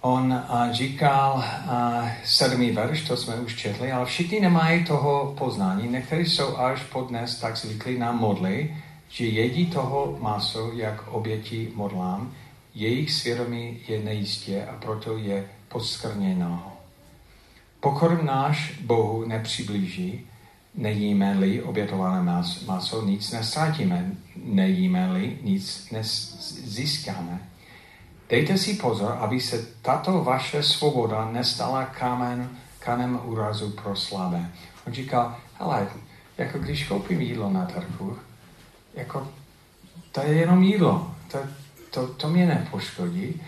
On 0.00 0.32
uh, 0.32 0.72
říkal 0.72 1.34
uh, 1.36 2.08
sedmý 2.24 2.70
verš, 2.70 3.08
to 3.08 3.16
jsme 3.16 3.34
už 3.34 3.56
četli, 3.56 3.92
ale 3.92 4.06
všichni 4.06 4.40
nemají 4.40 4.84
toho 4.84 5.34
poznání. 5.38 5.88
Někteří 5.88 6.30
jsou 6.30 6.56
až 6.56 6.82
po 6.82 7.02
dnes 7.02 7.40
tak 7.40 7.56
zvyklí 7.56 7.98
na 7.98 8.12
modly, 8.12 8.76
že 9.08 9.26
jedí 9.26 9.66
toho 9.66 10.16
maso, 10.20 10.72
jak 10.72 11.08
oběti 11.08 11.72
modlám, 11.74 12.34
jejich 12.74 13.12
svědomí 13.12 13.78
je 13.88 14.02
nejistě 14.02 14.66
a 14.66 14.76
proto 14.76 15.16
je 15.16 15.48
podskrněno. 15.68 16.72
Pokorm 17.80 18.26
náš 18.26 18.78
Bohu 18.80 19.24
nepřiblíží, 19.24 20.26
nejíme-li 20.74 21.62
obětované 21.62 22.42
maso, 22.66 23.06
nic 23.06 23.32
nestratíme. 23.32 24.12
Nejíme-li, 24.36 25.38
nic 25.42 25.90
nezískáme. 25.90 27.40
Dejte 28.28 28.58
si 28.58 28.74
pozor, 28.74 29.16
aby 29.20 29.40
se 29.40 29.66
tato 29.82 30.24
vaše 30.24 30.62
svoboda 30.62 31.30
nestala 31.32 31.84
kamen, 31.84 32.50
kanem 32.78 33.20
úrazu 33.24 33.70
pro 33.70 33.96
slabé. 33.96 34.50
On 34.86 34.92
říkal, 34.92 35.36
hele, 35.58 35.88
jako 36.38 36.58
když 36.58 36.84
koupím 36.84 37.20
jídlo 37.20 37.50
na 37.50 37.66
trhu, 37.66 38.18
jako 38.94 39.28
to 40.12 40.20
je 40.20 40.32
jenom 40.32 40.62
jídlo, 40.62 41.14
to, 41.32 41.38
to, 41.90 42.06
to 42.06 42.28
mě 42.28 42.46
nepoškodí. 42.46 43.42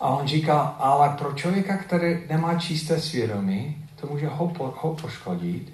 A 0.00 0.08
on 0.08 0.26
říká, 0.26 0.60
ale 0.60 1.08
pro 1.18 1.32
člověka, 1.32 1.76
který 1.76 2.18
nemá 2.28 2.54
čisté 2.54 3.00
svědomí, 3.00 3.86
to 4.00 4.06
může 4.06 4.28
ho, 4.28 4.48
po, 4.48 4.74
ho 4.76 4.94
poškodit. 4.94 5.72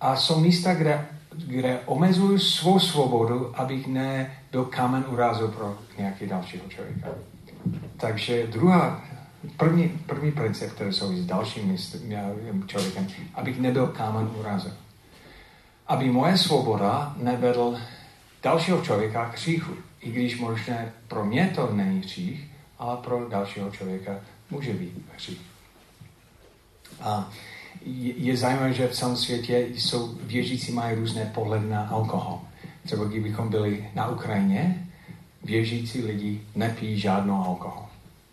A 0.00 0.16
jsou 0.16 0.40
místa, 0.40 0.74
kde, 0.74 1.06
kde 1.46 1.80
omezuju 1.86 2.38
svou 2.38 2.78
svobodu, 2.78 3.60
abych 3.60 3.86
nebyl 3.86 4.64
kamen 4.64 5.04
urázu 5.08 5.48
pro 5.48 5.78
nějaký 5.98 6.26
dalšího 6.26 6.68
člověka. 6.68 7.08
Takže 7.96 8.46
druhá, 8.46 9.02
první, 9.56 9.88
první 9.88 10.32
princip, 10.32 10.72
který 10.72 10.92
souvisí 10.92 11.22
s 11.22 11.26
dalším 11.26 11.78
člověkem, 12.66 13.06
abych 13.34 13.60
nebyl 13.60 13.86
kámen 13.86 14.30
urázu. 14.38 14.68
Aby 15.86 16.10
moje 16.10 16.38
svoboda 16.38 17.14
nevedl 17.16 17.78
dalšího 18.42 18.82
člověka 18.82 19.30
k 19.30 19.34
hříchu. 19.34 19.74
I 20.04 20.10
když 20.10 20.38
možná 20.38 20.76
pro 21.08 21.24
mě 21.24 21.52
to 21.54 21.72
není 21.72 22.00
hřích, 22.00 22.50
ale 22.78 22.96
pro 22.96 23.28
dalšího 23.28 23.70
člověka 23.70 24.20
může 24.50 24.72
být 24.72 24.92
hřích. 25.14 25.40
A 27.00 27.32
je 28.16 28.36
zajímavé, 28.36 28.72
že 28.72 28.88
v 28.88 28.96
celém 28.96 29.16
světě 29.16 29.66
jsou 29.74 30.18
věřící 30.22 30.72
mají 30.72 30.96
různé 30.96 31.30
pohledy 31.34 31.68
na 31.68 31.88
alkohol. 31.88 32.40
Třeba 32.86 33.04
kdybychom 33.04 33.48
byli 33.48 33.90
na 33.94 34.08
Ukrajině, 34.08 34.88
věřící 35.44 36.02
lidi 36.02 36.40
nepijí 36.54 37.00
žádnou 37.00 37.44
alkohol. 37.44 37.86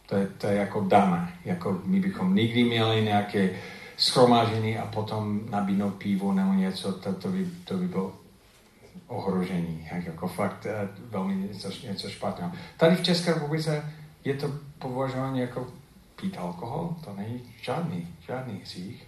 To 0.06 0.16
je, 0.16 0.28
to 0.38 0.48
je 0.48 0.56
jako 0.56 0.82
dané. 0.82 1.34
Jako 1.46 1.82
my 1.86 2.00
bychom 2.00 2.36
nikdy 2.36 2.64
měli 2.64 3.02
nějaké 3.02 3.50
schromážení 3.98 4.78
a 4.78 4.86
potom 4.86 5.42
nabídnout 5.50 5.94
pivo 5.94 6.34
nebo 6.34 6.54
něco, 6.54 6.94
to, 6.94 7.14
to, 7.14 7.28
by, 7.28 7.48
to 7.66 7.78
by 7.78 7.88
bylo 7.88 8.21
ohrožení. 9.12 9.88
Jak, 9.92 10.06
jako 10.06 10.28
fakt 10.28 10.66
eh, 10.66 10.90
velmi 11.10 11.36
něco, 11.36 11.70
něco 11.88 12.10
špatného. 12.10 12.52
Tady 12.78 12.96
v 12.96 13.04
České 13.04 13.34
republice 13.34 13.94
je 14.24 14.34
to 14.34 14.52
považováno 14.80 15.38
jako 15.38 15.68
pít 16.16 16.38
alkohol, 16.38 16.96
to 17.06 17.14
není 17.18 17.42
žádný, 17.62 18.08
žádný 18.28 18.60
hřích. 18.64 19.08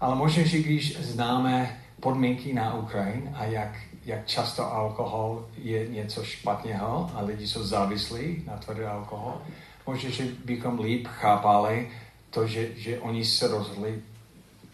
Ale 0.00 0.16
možná, 0.16 0.42
že 0.42 0.58
když 0.58 1.00
známe 1.00 1.80
podmínky 2.00 2.52
na 2.52 2.74
Ukrajině 2.74 3.32
a 3.34 3.44
jak, 3.44 3.76
jak 4.04 4.26
často 4.26 4.72
alkohol 4.72 5.48
je 5.56 5.88
něco 5.88 6.24
špatného 6.24 7.10
a 7.14 7.22
lidi 7.22 7.46
jsou 7.48 7.64
závislí 7.64 8.42
na 8.46 8.56
tvrdý 8.56 8.82
alkohol, 8.82 9.42
možná, 9.86 10.10
že 10.10 10.24
bychom 10.44 10.80
líp 10.80 11.06
chápali 11.06 11.88
to, 12.30 12.46
že, 12.46 12.68
že 12.76 12.98
oni 12.98 13.24
se 13.24 13.48
rozhodli 13.48 14.02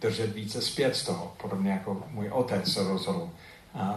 držet 0.00 0.34
více 0.34 0.62
zpět 0.62 0.96
z 0.96 1.04
toho, 1.04 1.34
podobně 1.42 1.70
jako 1.70 2.02
můj 2.10 2.30
otec 2.30 2.72
se 2.72 2.88
rozhodl 2.88 3.30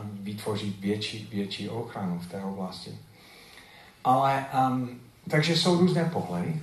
vytvořit 0.04 0.80
větší, 0.80 1.30
větší 1.32 1.70
ochranu 1.70 2.20
v 2.20 2.32
té 2.32 2.44
oblasti. 2.44 2.98
Ale, 4.04 4.46
um, 4.70 4.90
takže 5.30 5.58
jsou 5.58 5.80
různé 5.80 6.06
pohledy. 6.06 6.62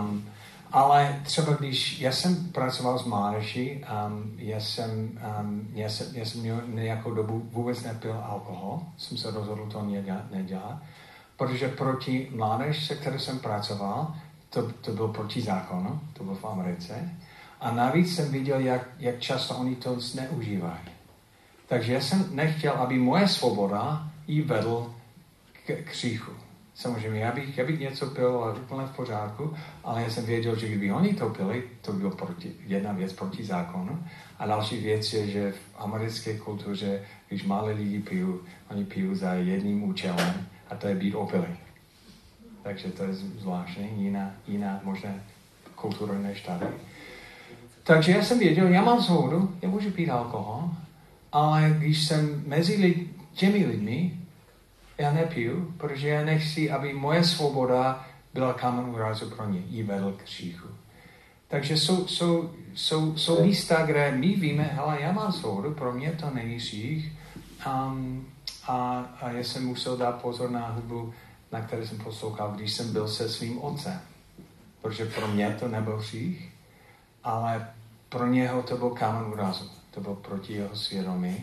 Um, 0.00 0.28
ale 0.72 1.20
třeba 1.24 1.52
když 1.52 2.00
já 2.00 2.12
jsem 2.12 2.52
pracoval 2.52 2.98
s 2.98 3.04
mládeží, 3.04 3.84
um, 4.06 4.34
já, 4.36 4.60
jsem, 4.60 5.18
um, 5.40 5.68
já, 5.74 5.88
jsem, 5.88 6.06
já 6.12 6.24
jsem 6.24 6.40
měl 6.40 6.62
nějakou 6.66 7.14
dobu 7.14 7.48
vůbec 7.52 7.82
nepil 7.82 8.20
alkohol, 8.24 8.80
jsem 8.98 9.18
se 9.18 9.30
rozhodl 9.30 9.66
to 9.66 9.82
nedělat, 9.82 10.30
nedělat 10.30 10.82
protože 11.38 11.68
proti 11.68 12.28
mládež, 12.34 12.86
se 12.86 12.94
kterou 12.94 13.18
jsem 13.18 13.38
pracoval, 13.38 14.14
to, 14.50 14.72
to 14.72 14.92
bylo 14.92 15.08
proti 15.08 15.42
zákonu, 15.42 16.00
to 16.12 16.24
bylo 16.24 16.36
v 16.36 16.44
Americe. 16.44 17.10
A 17.60 17.70
navíc 17.70 18.14
jsem 18.14 18.32
viděl, 18.32 18.60
jak, 18.60 18.88
jak 18.98 19.20
často 19.20 19.54
oni 19.54 19.76
to 19.76 20.00
zneužívají. 20.00 20.78
Takže 21.68 21.92
já 21.92 22.00
jsem 22.00 22.24
nechtěl, 22.32 22.72
aby 22.72 22.98
moje 22.98 23.28
svoboda 23.28 24.10
jí 24.26 24.40
vedl 24.40 24.94
k, 25.52 25.66
k 25.66 25.90
kříchu. 25.90 26.32
Samozřejmě, 26.74 27.20
já 27.20 27.32
bych, 27.32 27.58
já 27.58 27.64
bych 27.64 27.80
něco 27.80 28.06
pil 28.06 28.44
a 28.44 28.52
úplně 28.52 28.86
v 28.86 28.96
pořádku, 28.96 29.54
ale 29.84 30.02
já 30.02 30.10
jsem 30.10 30.24
věděl, 30.24 30.56
že 30.56 30.68
kdyby 30.68 30.92
oni 30.92 31.14
to 31.14 31.28
pili, 31.28 31.62
to 31.82 31.92
bylo 31.92 32.10
proti, 32.10 32.52
jedna 32.66 32.92
věc 32.92 33.12
proti 33.12 33.44
zákonu. 33.44 34.04
A 34.38 34.46
další 34.46 34.76
věc 34.76 35.12
je, 35.12 35.26
že 35.26 35.52
v 35.52 35.58
americké 35.78 36.38
kultuře, 36.38 37.02
když 37.28 37.44
malé 37.44 37.72
lidi 37.72 37.98
pijou, 37.98 38.40
oni 38.70 38.84
pijou 38.84 39.14
za 39.14 39.34
jedním 39.34 39.82
účelem 39.82 40.46
a 40.70 40.74
to 40.74 40.88
je 40.88 40.94
být 40.94 41.14
opilý. 41.14 41.56
Takže 42.62 42.88
to 42.88 43.04
je 43.04 43.12
zvláštní, 43.12 44.04
jiná, 44.04 44.30
jiná 44.46 44.80
možná 44.84 45.10
kultura 45.74 46.14
než 46.14 46.40
tady. 46.40 46.66
Takže 47.84 48.12
já 48.12 48.22
jsem 48.22 48.38
věděl, 48.38 48.68
já 48.68 48.82
mám 48.82 49.02
svobodu, 49.02 49.54
já 49.62 49.68
můžu 49.68 49.90
pít 49.90 50.10
alkohol, 50.10 50.70
ale 51.38 51.74
když 51.78 52.06
jsem 52.06 52.42
mezi 52.46 52.76
lid, 52.76 53.16
těmi 53.32 53.66
lidmi, 53.66 54.20
já 54.98 55.12
nepiju, 55.12 55.74
protože 55.76 56.08
já 56.08 56.24
nechci, 56.24 56.70
aby 56.70 56.92
moje 56.92 57.24
svoboda 57.24 58.06
byla 58.34 58.52
kámen 58.52 58.84
úrazu 58.84 59.30
pro 59.30 59.48
ně, 59.48 59.58
jí 59.58 59.82
vedl 59.82 60.12
k 60.12 60.26
říchu. 60.26 60.68
Takže 61.48 61.76
jsou, 61.76 62.06
jsou, 62.06 62.50
jsou, 62.74 63.16
jsou 63.16 63.44
místa, 63.44 63.86
kde 63.86 64.12
my 64.12 64.28
víme, 64.28 64.62
hele, 64.62 65.00
já 65.00 65.12
mám 65.12 65.32
svobodu, 65.32 65.74
pro 65.74 65.92
mě 65.92 66.12
to 66.12 66.30
není 66.30 66.60
řích. 66.60 67.12
Um, 67.66 68.26
a, 68.66 68.98
a 69.20 69.30
já 69.30 69.44
jsem 69.44 69.66
musel 69.66 69.96
dát 69.96 70.22
pozor 70.22 70.50
na 70.50 70.68
hudbu, 70.68 71.14
na 71.52 71.60
které 71.60 71.86
jsem 71.86 71.98
poslouchal, 71.98 72.52
když 72.56 72.72
jsem 72.72 72.92
byl 72.92 73.08
se 73.08 73.28
svým 73.28 73.62
otcem. 73.62 74.00
Protože 74.82 75.06
pro 75.06 75.28
mě 75.28 75.56
to 75.60 75.68
nebyl 75.68 76.02
řích, 76.02 76.52
ale 77.24 77.70
pro 78.08 78.26
něho 78.26 78.62
to 78.62 78.76
byl 78.76 78.90
kámen 78.90 79.32
úrazu. 79.32 79.77
To 79.98 80.02
byl 80.04 80.14
proti 80.14 80.52
jeho 80.52 80.76
svědomí. 80.76 81.36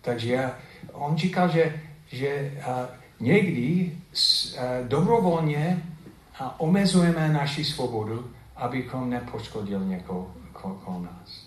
Takže 0.00 0.32
já, 0.32 0.58
on 0.92 1.16
říkal, 1.16 1.48
že, 1.48 1.80
že 2.06 2.52
uh, 2.58 2.74
někdy 3.20 3.92
uh, 4.14 4.62
dobrovolně 4.88 5.82
uh, 6.40 6.46
omezujeme 6.58 7.28
naši 7.28 7.64
svobodu, 7.64 8.30
abychom 8.56 9.10
nepoškodili 9.10 9.86
někoho 9.86 10.34
kolem 10.52 11.02
nás. 11.04 11.46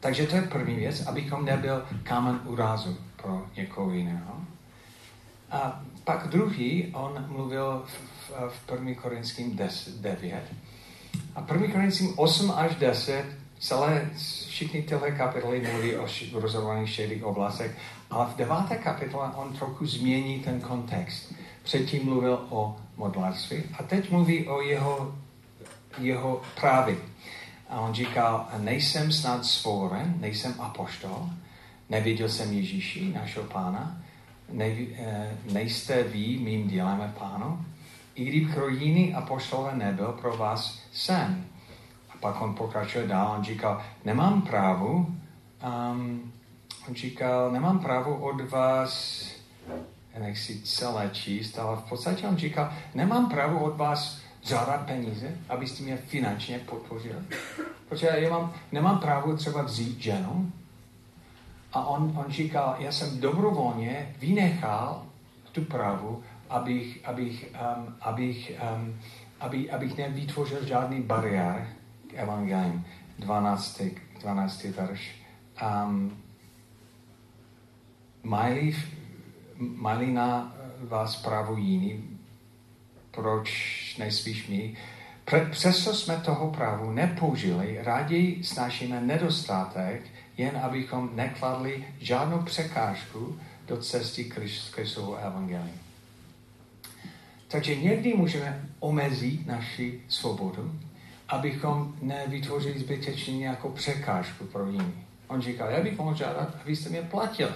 Takže 0.00 0.26
to 0.26 0.36
je 0.36 0.42
první 0.42 0.74
věc, 0.74 1.06
abychom 1.06 1.44
nebyl 1.44 1.84
kámen 2.02 2.40
úrazu 2.44 2.96
pro 3.22 3.46
někoho 3.56 3.90
jiného. 3.90 4.34
A 5.50 5.82
pak 6.04 6.28
druhý, 6.28 6.90
on 6.94 7.26
mluvil 7.28 7.84
v, 7.86 8.00
v, 8.30 8.52
v 8.66 8.72
1. 8.72 8.94
Korinským 9.02 9.56
9. 10.00 10.42
A 11.34 11.46
1. 11.52 11.68
Korinským 11.72 12.18
8 12.18 12.50
až 12.56 12.74
10 12.74 13.39
celé, 13.60 14.10
všichni 14.48 14.82
tyhle 14.82 15.10
kapitoly 15.10 15.68
mluví 15.72 15.96
o 15.96 16.06
rozhodovaných 16.40 16.90
šedých 16.90 17.24
oblastech, 17.24 17.76
ale 18.10 18.26
v 18.26 18.36
deváté 18.36 18.76
kapitole 18.76 19.30
on 19.36 19.52
trochu 19.52 19.86
změní 19.86 20.40
ten 20.40 20.60
kontext. 20.60 21.34
Předtím 21.62 22.04
mluvil 22.04 22.46
o 22.48 22.76
modlárství 22.96 23.62
a 23.78 23.82
teď 23.82 24.10
mluví 24.10 24.48
o 24.48 24.60
jeho, 24.60 25.14
jeho 25.98 26.42
právě. 26.60 26.96
A 27.68 27.80
on 27.80 27.94
říkal, 27.94 28.48
nejsem 28.58 29.12
snad 29.12 29.46
svoren, 29.46 30.14
nejsem 30.20 30.54
apoštol, 30.58 31.28
neviděl 31.88 32.28
jsem 32.28 32.52
Ježíši, 32.52 33.12
našeho 33.12 33.46
pána, 33.46 34.02
ne, 34.52 34.66
eh, 34.66 35.36
nejste 35.52 36.02
vy 36.02 36.38
mým 36.38 36.68
dělem 36.68 37.14
pánu, 37.18 37.64
i 38.14 38.24
kdyby 38.24 38.52
pro 38.52 38.68
jiný 38.68 39.14
apoštole 39.14 39.76
nebyl, 39.76 40.12
pro 40.20 40.36
vás 40.36 40.82
jsem 40.92 41.49
pak 42.20 42.42
on 42.42 42.54
pokračuje 42.54 43.06
dál, 43.06 43.34
on 43.38 43.44
říkal, 43.44 43.82
nemám 44.04 44.42
právu, 44.42 45.16
um, 45.64 46.32
on 46.88 46.94
říkal, 46.94 47.52
nemám 47.52 47.78
právu 47.78 48.14
od 48.14 48.50
vás, 48.50 49.24
já 50.14 50.20
nechci 50.20 50.62
celé 50.62 51.10
číst, 51.12 51.58
ale 51.58 51.76
v 51.76 51.88
podstatě 51.88 52.26
on 52.26 52.36
říkal, 52.36 52.72
nemám 52.94 53.28
právu 53.28 53.58
od 53.58 53.76
vás 53.76 54.20
žádat 54.42 54.86
peníze, 54.86 55.36
abyste 55.48 55.82
mě 55.82 55.96
finančně 55.96 56.58
podpořili. 56.58 57.18
Protože 57.88 58.08
já 58.14 58.30
mám, 58.30 58.52
nemám 58.72 58.98
právo 58.98 59.36
třeba 59.36 59.62
vzít 59.62 59.98
ženu. 60.00 60.52
A 61.72 61.86
on, 61.86 62.18
on 62.24 62.32
říkal, 62.32 62.76
já 62.78 62.92
jsem 62.92 63.20
dobrovolně 63.20 64.14
vynechal 64.18 65.02
tu 65.52 65.64
právu, 65.64 66.22
abych, 66.50 67.00
abych, 67.04 67.54
um, 67.76 67.96
abych, 68.00 68.52
um, 68.76 69.00
aby, 69.40 69.70
abych 69.70 69.96
nevytvořil 69.96 70.66
žádný 70.66 71.02
bariér 71.02 71.66
Evangelium, 72.14 72.84
12. 73.18 73.82
12. 74.20 74.64
verš. 74.64 75.10
Um, 75.62 76.16
mají, 78.22 78.76
mají 79.58 80.12
na 80.12 80.56
vás 80.80 81.16
právo 81.16 81.56
jiný, 81.56 82.18
proč 83.10 83.50
nejspíš 83.98 84.48
my? 84.48 84.76
Přesto 85.50 85.94
jsme 85.94 86.16
toho 86.16 86.50
právu 86.50 86.92
nepoužili, 86.92 87.78
raději 87.82 88.44
snažíme 88.44 89.00
nedostatek, 89.00 90.02
jen 90.36 90.56
abychom 90.62 91.10
nekladli 91.14 91.84
žádnou 91.98 92.42
překážku 92.42 93.38
do 93.66 93.76
cesty 93.76 94.24
Kristovu 94.70 95.16
evangelium. 95.16 95.78
Takže 97.48 97.76
někdy 97.76 98.14
můžeme 98.14 98.68
omezit 98.80 99.46
naši 99.46 100.00
svobodu, 100.08 100.72
abychom 101.30 101.94
nevytvořili 102.02 102.78
zbytečně 102.78 103.38
nějakou 103.38 103.68
překážku 103.68 104.44
pro 104.44 104.66
jiný. 104.66 104.94
On 105.28 105.40
říkal, 105.42 105.70
já 105.70 105.82
bych 105.82 105.98
mohl 105.98 106.14
žádat, 106.14 106.56
abyste 106.62 106.88
mě 106.90 107.02
platili. 107.02 107.54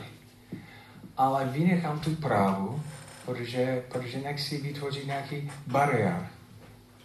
Ale 1.16 1.44
vynechám 1.44 2.00
tu 2.00 2.16
právu, 2.16 2.82
protože, 3.26 3.84
protože 3.88 4.18
nechci 4.18 4.60
vytvořit 4.60 5.06
nějaký 5.06 5.50
bariér 5.66 6.28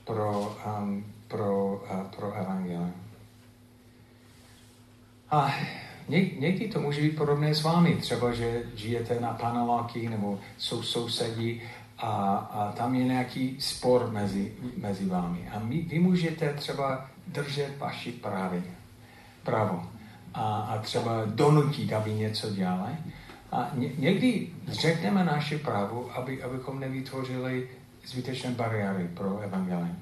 pro, 0.05 0.57
um, 0.79 1.05
pro, 1.27 1.83
uh, 1.91 2.03
pro 2.03 2.33
evangelium. 2.33 2.93
A 5.31 5.55
někdy 6.09 6.67
to 6.67 6.79
může 6.79 7.01
být 7.01 7.15
podobné 7.15 7.55
s 7.55 7.63
vámi. 7.63 7.95
Třeba, 7.95 8.31
že 8.33 8.63
žijete 8.75 9.19
na 9.19 9.33
paneláky 9.33 10.09
nebo 10.09 10.39
jsou 10.57 10.83
sousedí 10.83 11.61
a, 11.99 12.35
a 12.35 12.71
tam 12.71 12.95
je 12.95 13.03
nějaký 13.03 13.55
spor 13.59 14.11
mezi, 14.11 14.53
mezi 14.77 15.05
vámi. 15.05 15.49
A 15.51 15.59
my, 15.59 15.81
vy 15.81 15.99
můžete 15.99 16.53
třeba 16.53 17.09
držet 17.27 17.77
vaši 17.77 18.11
právě, 18.11 18.61
právo 19.43 19.83
a, 20.33 20.59
a 20.61 20.81
třeba 20.81 21.25
donutit, 21.25 21.93
aby 21.93 22.13
něco 22.13 22.49
dělali. 22.49 22.91
A 23.51 23.71
ně, 23.73 23.89
někdy 23.97 24.47
řekneme 24.67 25.23
naše 25.23 25.57
právo, 25.57 26.09
aby, 26.15 26.43
abychom 26.43 26.79
nevytvořili 26.79 27.69
zbytečné 28.05 28.51
bariéry 28.51 29.07
pro 29.07 29.39
evangelium. 29.39 29.97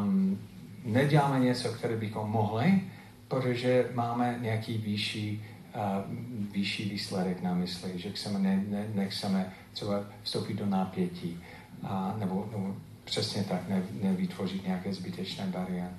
um, 0.00 0.38
neděláme 0.84 1.40
něco, 1.40 1.68
které 1.72 1.96
bychom 1.96 2.30
mohli, 2.30 2.80
protože 3.28 3.90
máme 3.94 4.38
nějaký 4.40 4.78
vyšší, 4.78 5.44
uh, 5.74 6.52
vyšší 6.52 6.90
výsledek 6.90 7.42
na 7.42 7.54
mysli, 7.54 7.98
že 7.98 8.10
chceme, 8.10 8.38
ne, 8.38 8.64
ne, 8.68 8.86
nechceme 8.94 9.52
třeba 9.76 10.04
vstoupit 10.22 10.54
do 10.54 10.66
napětí, 10.66 11.40
uh, 11.82 12.18
nebo, 12.18 12.48
nebo 12.52 12.74
přesně 13.04 13.44
tak 13.44 13.68
ne, 13.68 13.82
nevytvořit 14.02 14.66
nějaké 14.66 14.94
zbytečné 14.94 15.46
bariéry. 15.46 15.94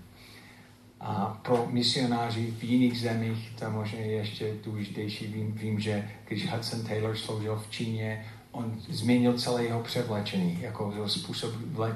A 0.99 1.39
pro 1.41 1.67
misionáři 1.69 2.51
v 2.51 2.63
jiných 2.63 2.99
zemích 2.99 3.53
to 3.59 3.69
možná 3.69 3.99
ještě 3.99 4.53
důležitější. 4.63 5.27
Vím, 5.27 5.51
vím, 5.51 5.79
že 5.79 6.09
když 6.27 6.51
Hudson 6.51 6.83
Taylor 6.83 7.17
sloužil 7.17 7.55
v 7.55 7.71
Číně, 7.71 8.25
on 8.51 8.75
změnil 8.89 9.33
celé 9.33 9.63
jeho 9.63 9.83
převlečení, 9.83 10.61
jako 10.61 10.91
jeho 10.95 11.09
způsob 11.09 11.53
vlek. 11.53 11.95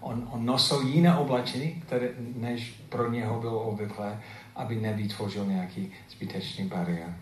On, 0.00 0.28
on 0.32 0.46
nosil 0.46 0.80
jiné 0.80 1.16
oblečení, 1.16 1.82
které 1.86 2.08
než 2.36 2.82
pro 2.88 3.10
něho 3.10 3.40
bylo 3.40 3.60
obvyklé, 3.60 4.20
aby 4.56 4.76
nevytvořil 4.76 5.46
nějaký 5.46 5.92
zbytečný 6.10 6.64
bariér. 6.64 7.16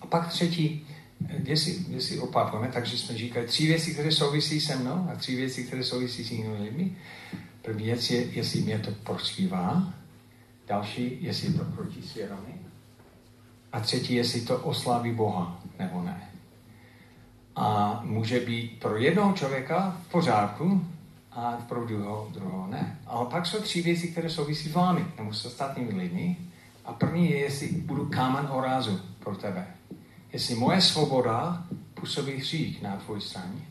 A 0.00 0.06
pak 0.06 0.28
třetí, 0.28 0.86
jestli, 1.44 1.76
jestli 1.88 2.18
opakujeme, 2.18 2.68
takže 2.72 2.98
jsme 2.98 3.18
říkali 3.18 3.46
tři 3.46 3.66
věci, 3.66 3.92
které 3.92 4.12
souvisí 4.12 4.60
se 4.60 4.76
mnou 4.76 5.08
a 5.12 5.16
tři 5.16 5.36
věci, 5.36 5.64
které 5.64 5.84
souvisí 5.84 6.24
s 6.24 6.30
jinými 6.30 6.62
lidmi. 6.62 6.96
První 7.62 7.84
věc 7.84 8.10
je, 8.10 8.24
jestli 8.24 8.60
mě 8.60 8.78
to 8.78 8.90
prospívá. 8.90 9.94
Další, 10.66 11.18
jestli 11.20 11.48
je 11.48 11.54
to 11.54 11.64
proti 11.64 12.02
svědomí. 12.02 12.54
A 13.72 13.80
třetí, 13.80 14.14
jestli 14.14 14.40
to 14.40 14.58
oslaví 14.58 15.12
Boha, 15.12 15.60
nebo 15.78 16.02
ne. 16.02 16.30
A 17.56 18.00
může 18.04 18.40
být 18.40 18.80
pro 18.80 18.96
jednoho 18.96 19.32
člověka 19.32 19.96
v 20.02 20.10
pořádku 20.10 20.86
a 21.32 21.52
pro 21.68 21.84
druhého, 21.84 22.28
druhého 22.32 22.66
ne. 22.66 22.98
Ale 23.06 23.26
pak 23.26 23.46
jsou 23.46 23.60
tři 23.60 23.82
věci, 23.82 24.08
které 24.08 24.30
souvisí 24.30 24.68
s 24.68 24.72
vámi, 24.72 25.04
nebo 25.18 25.32
s 25.32 25.44
ostatními 25.44 25.94
lidmi. 25.94 26.36
A 26.84 26.92
první 26.92 27.30
je, 27.30 27.38
jestli 27.38 27.68
budu 27.68 28.06
kámen 28.06 28.48
orázu 28.50 29.00
pro 29.18 29.36
tebe. 29.36 29.77
Jestli 30.32 30.54
moje 30.54 30.80
svoboda 30.80 31.64
působí 31.94 32.32
hřích 32.32 32.82
na 32.82 32.96
tvůj 32.96 33.20
straně. 33.20 33.62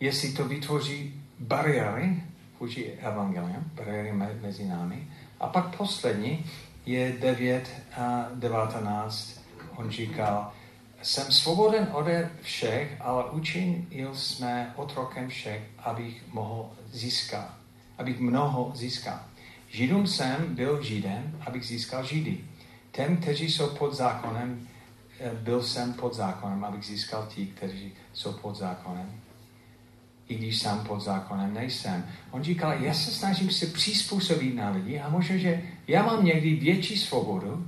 Jestli 0.00 0.32
to 0.32 0.44
vytvoří 0.44 1.24
bariéry 1.38 2.22
vůči 2.60 2.84
evangelium, 2.84 3.70
bariéry 3.74 4.12
mezi 4.42 4.64
námi. 4.64 5.08
A 5.40 5.48
pak 5.48 5.76
poslední 5.76 6.44
je 6.86 7.16
9 7.20 7.70
a 7.96 8.28
19. 8.34 9.40
On 9.76 9.90
říkal, 9.90 10.52
jsem 11.02 11.32
svoboden 11.32 11.88
ode 11.92 12.30
všech, 12.42 12.96
ale 13.00 13.24
učinil 13.30 14.14
jsme 14.14 14.72
otrokem 14.76 15.28
všech, 15.28 15.62
abych 15.78 16.22
mohl 16.32 16.70
získat, 16.92 17.54
abych 17.98 18.20
mnoho 18.20 18.72
získal. 18.74 19.20
Židům 19.68 20.06
jsem 20.06 20.54
byl 20.54 20.82
Židem, 20.82 21.38
abych 21.46 21.66
získal 21.66 22.04
Židy. 22.04 22.38
Těm, 22.92 23.16
kteří 23.16 23.52
jsou 23.52 23.68
pod 23.68 23.94
zákonem, 23.94 24.68
byl 25.30 25.62
jsem 25.62 25.92
pod 25.92 26.14
zákonem, 26.14 26.64
abych 26.64 26.84
získal 26.84 27.26
ti, 27.34 27.46
kteří 27.46 27.92
jsou 28.12 28.32
pod 28.32 28.56
zákonem. 28.56 29.20
I 30.28 30.34
když 30.34 30.60
sám 30.60 30.84
pod 30.84 31.00
zákonem 31.00 31.54
nejsem. 31.54 32.06
On 32.30 32.42
říkal, 32.42 32.72
já 32.72 32.94
se 32.94 33.10
snažím 33.10 33.50
se 33.50 33.66
přizpůsobit 33.66 34.54
na 34.54 34.70
lidi 34.70 35.00
a 35.00 35.08
možná, 35.08 35.36
že 35.36 35.62
já 35.88 36.02
mám 36.02 36.24
někdy 36.24 36.54
větší 36.54 36.98
svobodu, 36.98 37.66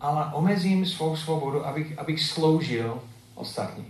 ale 0.00 0.32
omezím 0.32 0.86
svou 0.86 1.16
svobodu, 1.16 1.66
abych, 1.66 1.98
abych 1.98 2.22
sloužil 2.22 3.02
ostatním. 3.34 3.86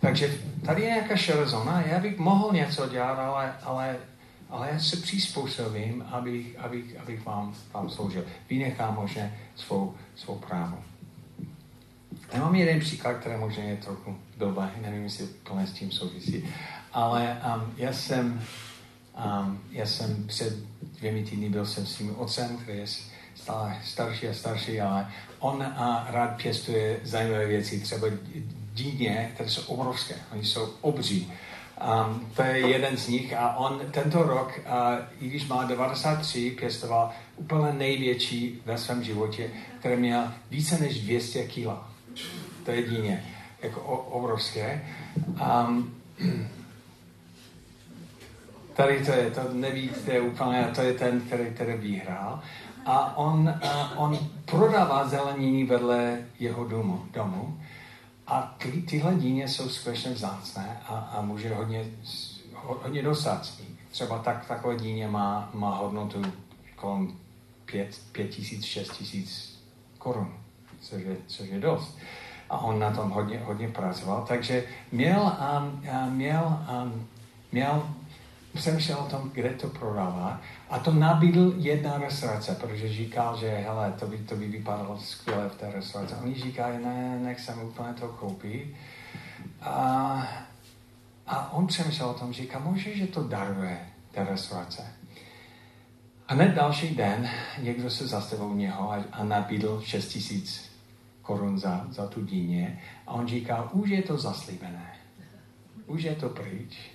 Takže 0.00 0.38
tady 0.66 0.82
je 0.82 0.88
nějaká 0.88 1.16
šedá 1.16 1.46
zóna, 1.46 1.80
já 1.80 2.00
bych 2.00 2.18
mohl 2.18 2.52
něco 2.52 2.88
dělat, 2.88 3.18
ale, 3.18 3.54
ale, 3.62 3.96
ale 4.50 4.68
já 4.72 4.78
se 4.78 4.96
přizpůsobím, 4.96 6.04
abych, 6.10 6.58
abych, 6.58 7.00
abych 7.00 7.26
vám, 7.26 7.54
vám 7.72 7.90
sloužil. 7.90 8.24
Vynechám 8.50 8.94
možná 8.94 9.22
svou, 9.54 9.94
svou 10.14 10.38
právu. 10.38 10.91
Já 12.32 12.40
mám 12.40 12.54
jeden 12.54 12.80
příklad, 12.80 13.12
který 13.12 13.36
možná 13.36 13.62
je 13.62 13.76
trochu 13.76 14.16
blbý, 14.36 14.62
nevím, 14.80 15.02
jestli 15.02 15.26
plně 15.26 15.66
s 15.66 15.72
tím 15.72 15.90
souvisí, 15.90 16.44
ale 16.92 17.42
um, 17.56 17.74
já 17.76 17.92
jsem 17.92 18.42
um, 19.24 19.60
já 19.70 19.86
jsem 19.86 20.24
před 20.26 20.54
dvěmi 20.98 21.24
týdny 21.24 21.48
byl 21.48 21.66
jsem 21.66 21.86
s 21.86 21.96
tím 21.96 22.16
otcem, 22.18 22.56
který 22.56 22.78
je 22.78 22.86
stále 23.34 23.76
starší 23.84 24.28
a 24.28 24.34
starší, 24.34 24.80
ale 24.80 25.12
on 25.38 25.62
a 25.62 26.06
rád 26.10 26.42
pěstuje 26.42 27.00
zajímavé 27.02 27.46
věci, 27.46 27.80
třeba 27.80 28.08
dýně, 28.74 29.30
které 29.34 29.50
jsou 29.50 29.62
obrovské, 29.62 30.14
oni 30.32 30.44
jsou 30.44 30.74
obří. 30.80 31.32
Um, 32.06 32.26
to 32.36 32.42
je 32.42 32.58
jeden 32.58 32.96
z 32.96 33.08
nich 33.08 33.34
a 33.36 33.56
on 33.56 33.80
tento 33.90 34.22
rok, 34.22 34.60
uh, 34.66 35.26
i 35.26 35.28
když 35.28 35.46
má 35.46 35.64
93, 35.64 36.50
pěstoval 36.50 37.10
úplně 37.36 37.72
největší 37.72 38.62
ve 38.64 38.78
svém 38.78 39.04
životě, 39.04 39.50
které 39.78 39.96
měl 39.96 40.32
více 40.50 40.78
než 40.78 41.00
200 41.00 41.44
kg. 41.44 41.91
To 42.64 42.70
je 42.70 42.82
dýně, 42.82 43.24
jako 43.62 43.80
obrovské. 44.10 44.88
Um, 45.16 45.94
tady 48.76 49.04
to 49.04 49.12
je, 49.12 49.30
to 49.30 49.40
nevíte 49.52 50.20
úplně, 50.20 50.70
to 50.74 50.80
je 50.80 50.94
ten, 50.94 51.20
který, 51.20 51.50
který 51.50 51.72
vyhrál 51.72 52.42
a 52.86 53.16
on, 53.16 53.54
on 53.96 54.18
prodává 54.44 55.08
zeleniny 55.08 55.64
vedle 55.64 56.18
jeho 56.38 56.64
domu. 56.64 57.06
domu. 57.12 57.60
A 58.26 58.54
ty, 58.58 58.82
tyhle 58.82 59.14
díně 59.14 59.48
jsou 59.48 59.68
skutečně 59.68 60.10
vzácné 60.10 60.80
a, 60.86 60.96
a 60.96 61.20
může 61.20 61.54
hodně, 61.54 61.84
hodně 62.54 63.02
dostat. 63.02 63.52
Třeba 63.90 64.18
tak, 64.18 64.46
takové 64.46 64.76
díně 64.76 65.08
má, 65.08 65.50
má 65.54 65.76
hodnotu 65.76 66.22
kolem 66.76 67.18
5, 67.64 68.00
5 68.12 68.28
tisíc, 68.28 68.64
6 68.64 68.88
tisíc 68.88 69.58
korun, 69.98 70.34
což 70.82 71.02
je, 71.02 71.16
což 71.26 71.48
je 71.48 71.60
dost. 71.60 71.98
A 72.50 72.58
on 72.58 72.78
na 72.78 72.90
tom 72.90 73.10
hodně, 73.10 73.38
hodně 73.44 73.68
pracoval. 73.68 74.24
Takže 74.28 74.64
měl, 74.92 75.32
um, 75.58 75.82
měl, 76.14 76.60
um, 76.82 77.06
měl 77.52 77.88
přemýšlel 78.54 78.98
o 78.98 79.08
tom, 79.08 79.30
kde 79.32 79.50
to 79.50 79.68
prodává 79.68 80.40
a 80.70 80.78
to 80.78 80.92
nabídl 80.92 81.54
jedna 81.56 81.98
restaurace, 81.98 82.54
protože 82.54 82.88
říkal, 82.88 83.36
že 83.36 83.48
hele, 83.48 83.94
to 83.98 84.06
by, 84.06 84.18
to 84.18 84.36
by 84.36 84.48
vypadalo 84.48 84.98
skvěle 84.98 85.48
v 85.48 85.56
té 85.56 85.72
restauraci. 85.72 86.14
Oni 86.22 86.34
říkají, 86.34 86.84
ne, 86.84 87.18
nechcem 87.18 87.62
úplně 87.62 87.94
to 87.94 88.08
koupit. 88.08 88.74
A, 89.62 89.72
a 91.26 91.52
on 91.52 91.66
přemýšlel 91.66 92.08
o 92.08 92.14
tom, 92.14 92.32
říká, 92.32 92.58
možná, 92.58 92.92
že 92.94 93.06
to 93.06 93.22
daruje 93.22 93.78
té 94.10 94.24
restaurace. 94.24 94.86
A 96.28 96.34
hned 96.34 96.54
další 96.54 96.94
den 96.94 97.30
někdo 97.58 97.90
se 97.90 98.06
zastavil 98.06 98.46
u 98.46 98.54
něho 98.54 98.92
a, 98.92 99.04
a 99.12 99.24
nabídl 99.24 99.82
6 99.84 100.08
tisíc 100.08 100.71
korun 101.22 101.58
za, 101.58 101.86
za 101.90 102.06
tu 102.06 102.24
díně. 102.24 102.80
A 103.06 103.12
on 103.12 103.28
říká, 103.28 103.70
už 103.72 103.90
je 103.90 104.02
to 104.02 104.18
zaslíbené. 104.18 104.96
Už 105.86 106.02
je 106.02 106.14
to 106.14 106.28
pryč 106.28 106.92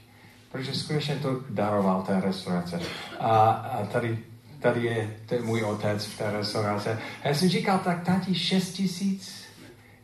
protože 0.52 0.76
skutečně 0.76 1.16
to 1.16 1.42
daroval 1.50 2.02
té 2.02 2.22
restaurace. 2.22 2.80
A, 3.20 3.52
a 3.52 3.86
tady, 3.86 4.20
tady 4.60 4.86
je, 4.86 5.18
to 5.26 5.36
je 5.36 5.42
můj 5.42 5.64
otec 5.64 6.06
v 6.06 6.18
té 6.18 6.32
restaurace. 6.32 7.00
A 7.24 7.28
já 7.28 7.34
jsem 7.34 7.50
říkal, 7.50 7.80
tak 7.80 8.04
tati, 8.04 8.36
šest 8.36 8.74
tisíc, 8.74 9.44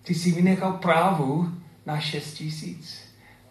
ty 0.03 0.15
jsi 0.15 0.31
vynechal 0.31 0.73
právu 0.73 1.51
na 1.85 1.99
šest 1.99 2.33
tisíc. 2.33 3.03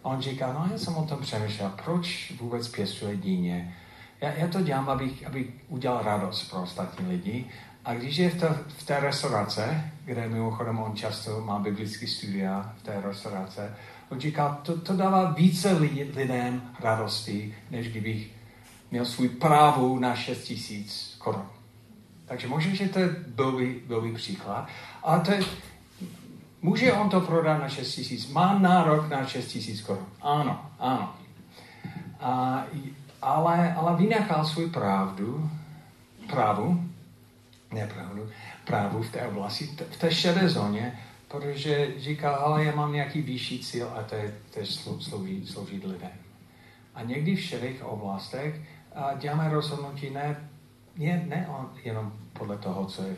A 0.03 0.09
on 0.09 0.21
říká, 0.21 0.53
no 0.53 0.67
já 0.71 0.77
jsem 0.77 0.95
o 0.95 1.05
tom 1.05 1.19
přemýšlel, 1.19 1.73
proč 1.83 2.33
vůbec 2.41 2.67
pěstuje 2.67 3.17
díně. 3.17 3.75
Já, 4.21 4.33
já 4.33 4.47
to 4.47 4.61
dělám, 4.61 4.89
abych, 4.89 5.27
abych 5.27 5.47
udělal 5.67 6.03
radost 6.03 6.49
pro 6.49 6.61
ostatní 6.61 7.07
lidi. 7.07 7.45
A 7.85 7.93
když 7.93 8.17
je 8.17 8.29
v 8.29 8.39
té, 8.39 8.47
v 8.67 8.83
té 8.83 8.99
restaurace, 8.99 9.91
kde 10.05 10.29
mimochodem 10.29 10.79
on 10.79 10.95
často 10.95 11.41
má 11.41 11.59
biblické 11.59 12.07
studia 12.07 12.73
v 12.77 12.83
té 12.83 13.01
restaurace, 13.01 13.75
On 14.09 14.19
říká, 14.19 14.59
to, 14.63 14.81
to 14.81 14.93
dává 14.93 15.31
více 15.31 15.71
lidem 16.15 16.61
radosti, 16.79 17.55
než 17.71 17.89
kdybych 17.89 18.31
měl 18.91 19.05
svůj 19.05 19.29
právu 19.29 19.99
na 19.99 20.15
6 20.15 20.43
tisíc 20.43 21.15
korun. 21.17 21.45
Takže 22.25 22.47
možná, 22.47 22.73
že 22.73 22.89
to 22.89 22.99
je 22.99 23.09
blbý, 23.27 23.75
blbý 23.87 24.13
příklad, 24.13 24.67
ale 25.03 25.19
to 25.19 25.31
je, 25.31 25.39
může 26.61 26.93
on 26.93 27.09
to 27.09 27.21
prodat 27.21 27.57
na 27.57 27.69
6 27.69 27.95
tisíc, 27.95 28.27
má 28.27 28.59
nárok 28.59 29.09
na 29.09 29.25
6 29.25 29.47
tisíc 29.47 29.81
korun. 29.81 30.05
Ano, 30.21 30.65
ano. 30.79 31.13
A, 32.19 32.63
ale, 33.21 33.73
ale 33.73 33.95
vynechal 33.97 34.45
svůj 34.45 34.69
pravdu, 34.69 35.49
právu, 36.29 36.92
ne 37.73 37.87
pravdu, 37.87 38.29
právu 38.65 39.03
v 39.03 39.11
té 39.11 39.27
oblasti, 39.27 39.65
v 39.65 39.97
té 39.97 40.11
šedé 40.11 40.49
zóně, 40.49 40.99
protože 41.27 41.93
říká, 41.97 42.35
ale 42.35 42.63
já 42.63 42.75
mám 42.75 42.93
nějaký 42.93 43.21
vyšší 43.21 43.59
cíl 43.59 43.89
a 43.95 44.03
to 44.03 44.15
je, 44.15 44.65
sloužit, 44.99 45.49
sloužit 45.49 45.83
lidem. 45.83 46.11
A 46.95 47.03
někdy 47.03 47.35
v 47.35 47.39
všech 47.39 47.83
oblastech 47.83 48.61
a 48.95 49.13
děláme 49.13 49.49
rozhodnutí 49.49 50.09
ne, 50.09 50.49
ne, 50.97 51.25
ne 51.27 51.47
jenom 51.83 52.13
podle 52.33 52.57
toho, 52.57 52.85
co 52.85 53.03
je, 53.03 53.15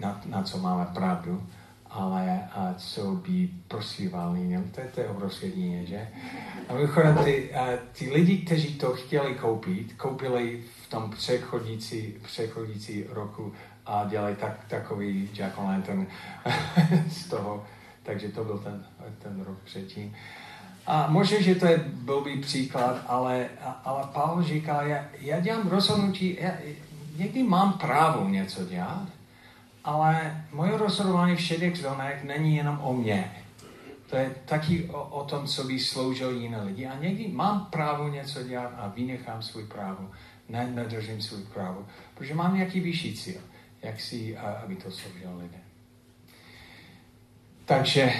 na, 0.00 0.20
na 0.26 0.42
co 0.42 0.58
máme 0.58 0.86
pravdu, 0.94 1.46
ale 1.92 2.48
a 2.52 2.74
co 2.76 3.14
by 3.14 3.48
prosívali. 3.68 4.58
To 4.74 4.80
je, 4.80 4.86
to 4.94 5.00
je 5.00 5.08
obrovské 5.08 5.50
díně, 5.50 5.86
že? 5.86 6.08
A 6.68 6.74
mimochodem, 6.74 7.18
ty, 7.24 7.54
a, 7.54 7.78
ty 7.98 8.10
lidi, 8.10 8.38
kteří 8.38 8.74
to 8.74 8.92
chtěli 8.92 9.34
koupit, 9.34 9.92
koupili 9.92 10.62
v 10.82 10.90
tom 10.90 11.10
přechodící, 11.10 12.14
přechodící 12.22 13.04
roku 13.08 13.52
a 13.86 14.04
dělají 14.04 14.36
tak, 14.36 14.64
takový 14.68 15.30
Jack 15.32 15.58
Lantern 15.58 16.06
z 17.10 17.28
toho. 17.28 17.64
Takže 18.02 18.28
to 18.28 18.44
byl 18.44 18.58
ten, 18.58 18.84
ten 19.18 19.40
rok 19.40 19.58
předtím. 19.64 20.16
A 20.86 21.06
možná, 21.10 21.40
že 21.40 21.54
to 21.54 21.66
je 21.66 21.78
blbý 21.78 22.40
příklad, 22.40 23.04
ale, 23.06 23.48
ale 23.84 24.02
Pavel 24.12 24.42
říká, 24.42 24.82
já, 24.82 25.04
já 25.18 25.40
dělám 25.40 25.68
rozhodnutí, 25.68 26.38
já, 26.40 26.52
někdy 27.16 27.42
mám 27.42 27.72
právo 27.72 28.28
něco 28.28 28.64
dělat, 28.64 29.06
ale 29.84 30.44
moje 30.52 30.76
rozhodování 30.78 31.36
v 31.36 31.40
šedých 31.40 31.78
zónách 31.78 32.22
není 32.22 32.56
jenom 32.56 32.78
o 32.82 32.92
mě. 32.92 33.32
To 34.10 34.16
je 34.16 34.34
taky 34.44 34.84
o, 34.84 35.02
o 35.02 35.24
tom, 35.24 35.46
co 35.46 35.64
by 35.64 35.78
sloužil 35.78 36.30
jiné 36.30 36.62
lidi. 36.62 36.86
A 36.86 36.98
někdy 36.98 37.28
mám 37.28 37.66
právo 37.70 38.08
něco 38.08 38.42
dělat 38.42 38.72
a 38.76 38.92
vynechám 38.96 39.42
svůj 39.42 39.64
právo. 39.64 40.10
Ne, 40.48 40.70
nedržím 40.74 41.22
svůj 41.22 41.42
právo, 41.42 41.86
protože 42.14 42.34
mám 42.34 42.54
nějaký 42.54 42.80
vyšší 42.80 43.14
cíl, 43.14 43.40
jak 43.82 44.00
si, 44.00 44.36
aby 44.36 44.76
to 44.76 44.90
sloužilo 44.90 45.32
lidem. 45.36 45.60
Takže 47.64 48.12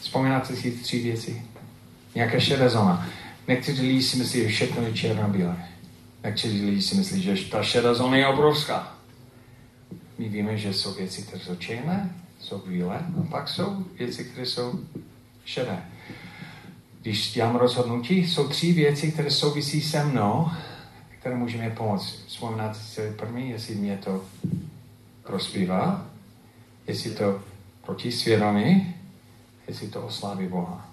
vzpomínáte 0.00 0.56
si 0.56 0.70
tři 0.70 1.02
věci. 1.02 1.42
Nějaká 2.14 2.40
šedá 2.40 2.68
zóna. 2.68 3.08
Někteří 3.48 3.86
lidi 3.86 4.02
si 4.02 4.16
myslí, 4.16 4.40
že 4.40 4.48
všechno 4.48 4.82
je 4.82 4.92
černobílé. 4.92 5.68
Někteří 6.24 6.64
lidi 6.64 6.82
si 6.82 6.94
myslí, 6.94 7.22
že 7.22 7.44
ta 7.50 7.62
šedá 7.62 7.94
zóna 7.94 8.16
je 8.16 8.26
obrovská. 8.26 8.97
My 10.18 10.28
víme, 10.28 10.58
že 10.58 10.74
jsou 10.74 10.94
věci, 10.94 11.22
které 11.22 11.44
jsou 11.44 11.56
černé, 11.56 12.14
jsou 12.40 12.58
bílé, 12.58 12.96
a 12.96 13.22
pak 13.30 13.48
jsou 13.48 13.84
věci, 13.98 14.24
které 14.24 14.46
jsou 14.46 14.80
šedé. 15.44 15.82
Když 17.02 17.32
dělám 17.32 17.56
rozhodnutí, 17.56 18.26
jsou 18.26 18.48
tři 18.48 18.72
věci, 18.72 19.12
které 19.12 19.30
souvisí 19.30 19.82
se 19.82 20.04
mnou, 20.04 20.50
které 21.18 21.36
můžeme 21.36 21.70
pomoct. 21.70 22.24
Vzpomínat 22.26 22.76
si 22.76 23.10
první, 23.10 23.50
jestli 23.50 23.74
mě 23.74 23.96
to 24.04 24.24
prospívá, 25.22 26.06
jestli 26.86 27.10
to 27.10 27.42
proti 27.86 28.12
svědomí, 28.12 28.94
jestli 29.68 29.88
to 29.88 30.02
osláví 30.02 30.48
Boha. 30.48 30.90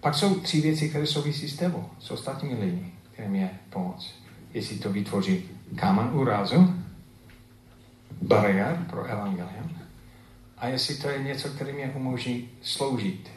Pak 0.00 0.14
jsou 0.14 0.40
tři 0.40 0.60
věci, 0.60 0.88
které 0.88 1.06
souvisí 1.06 1.48
s 1.48 1.56
tebou, 1.56 1.84
s 1.98 2.10
ostatními 2.10 2.64
lidmi, 2.64 2.92
které 3.12 3.28
mě 3.28 3.50
pomoct. 3.70 4.14
Jestli 4.54 4.78
to 4.78 4.92
vytvoří 4.92 5.44
kámen 5.76 6.10
úrazu, 6.12 6.74
bariér 8.20 8.86
pro 8.90 9.04
evangelium, 9.04 9.78
a 10.58 10.68
jestli 10.68 10.94
to 10.94 11.08
je 11.08 11.22
něco, 11.22 11.48
které 11.48 11.72
mě 11.72 11.92
umožní 11.94 12.48
sloužit 12.62 13.30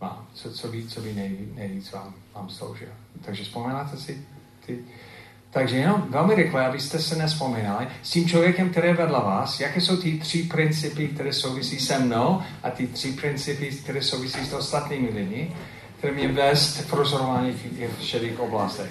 vám, 0.00 0.26
co, 0.34 0.52
co 0.52 0.68
by, 0.68 0.88
co 0.88 1.00
by 1.00 1.14
nejvíc, 1.14 1.54
nejvíc 1.54 1.92
vám, 1.92 2.14
vám 2.34 2.50
sloužil. 2.50 2.88
Takže 3.24 3.44
vzpomínáte 3.44 3.96
si 3.96 4.26
ty 4.66 4.78
takže 5.50 5.76
jenom 5.76 6.06
velmi 6.10 6.34
rychle, 6.34 6.66
abyste 6.66 6.98
se 6.98 7.16
nespomínali, 7.16 7.88
s 8.02 8.10
tím 8.10 8.28
člověkem, 8.28 8.70
který 8.70 8.88
je 8.88 8.94
vedle 8.94 9.18
vás, 9.18 9.60
jaké 9.60 9.80
jsou 9.80 9.96
ty 9.96 10.18
tři 10.18 10.42
principy, 10.42 11.08
které 11.08 11.32
souvisí 11.32 11.80
se 11.80 11.98
mnou 11.98 12.42
a 12.62 12.70
ty 12.70 12.86
tři 12.86 13.12
principy, 13.12 13.70
které 13.70 14.02
souvisí 14.02 14.46
s 14.46 14.52
ostatními 14.52 15.08
lidmi, 15.08 15.56
které 15.98 16.12
mě 16.12 16.28
vést 16.28 16.76
v 16.76 16.92
rozhodování 16.92 17.52
v, 17.52 18.02
šedých 18.04 18.40
oblastech. 18.40 18.90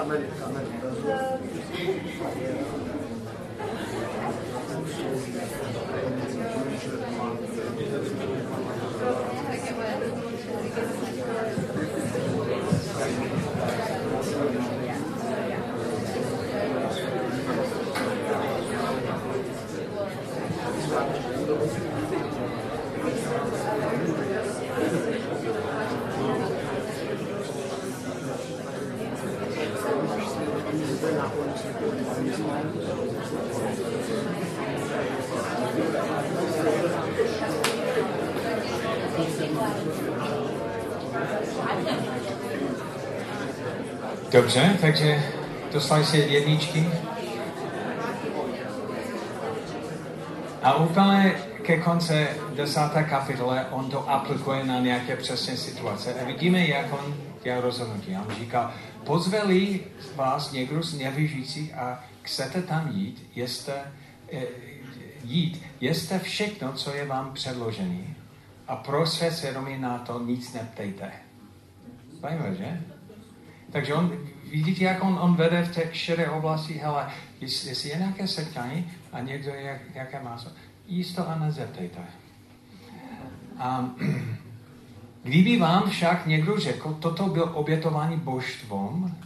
Zvládne 0.00 0.80
to. 0.80 2.89
Dobře, 44.32 44.78
takže 44.80 45.22
dostali 45.72 46.04
si 46.04 46.16
jedničky. 46.16 46.88
A 50.62 50.74
úplně 50.74 51.34
ke 51.62 51.80
konci 51.80 52.26
desáté 52.56 53.04
kapitole 53.04 53.66
on 53.70 53.90
to 53.90 54.10
aplikuje 54.10 54.64
na 54.64 54.80
nějaké 54.80 55.16
přesné 55.16 55.56
situace. 55.56 56.14
A 56.14 56.24
vidíme, 56.24 56.66
jak 56.66 56.92
on 56.92 57.14
dělá 57.42 57.60
rozhodnutí. 57.60 58.16
On 58.16 58.34
říká, 58.34 58.74
pozveli 59.04 59.80
vás 60.16 60.52
někdo 60.52 60.82
z 60.82 60.98
nevěřících 60.98 61.74
a 61.74 62.04
chcete 62.22 62.62
tam 62.62 62.90
jít, 62.92 63.30
jste, 63.34 63.74
eh, 64.32 64.42
jít, 65.24 65.62
jste 65.80 66.18
všechno, 66.18 66.72
co 66.72 66.94
je 66.94 67.06
vám 67.06 67.32
předložený 67.34 68.16
a 68.68 68.76
pro 68.76 69.06
své 69.06 69.32
svědomí 69.32 69.78
na 69.78 69.98
to 69.98 70.22
nic 70.22 70.52
neptejte. 70.52 71.12
Zajímavé, 72.20 72.54
že? 72.54 72.80
Takže 73.72 73.94
on, 73.94 74.12
vidíte, 74.50 74.84
jak 74.84 75.04
on, 75.04 75.18
on 75.20 75.34
vede 75.34 75.62
v 75.62 75.74
té 75.74 75.94
šedé 75.94 76.30
oblasti, 76.30 76.74
hele, 76.74 77.10
jestli, 77.40 77.68
jestli 77.68 77.88
je 77.88 77.98
nějaké 77.98 78.28
setkání 78.28 78.92
a 79.12 79.20
někdo 79.20 79.50
je 79.50 79.62
jak, 79.62 79.80
jaké 79.94 80.22
maso, 80.22 80.50
jíst 80.86 81.12
to 81.12 81.28
a 81.28 81.38
nezeptejte. 81.38 82.00
Um, 83.78 83.96
kdyby 85.22 85.58
vám 85.58 85.90
však 85.90 86.26
někdo 86.26 86.58
řekl, 86.58 86.94
toto 87.00 87.26
byl 87.26 87.50
obětování 87.54 88.16
božstvom, 88.16 89.16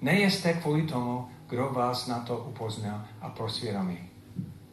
nejeste 0.00 0.52
kvůli 0.52 0.82
tomu, 0.82 1.28
kdo 1.48 1.70
vás 1.72 2.06
na 2.06 2.20
to 2.20 2.36
upoznal 2.38 3.04
a 3.20 3.28
prosvědomí. 3.28 3.98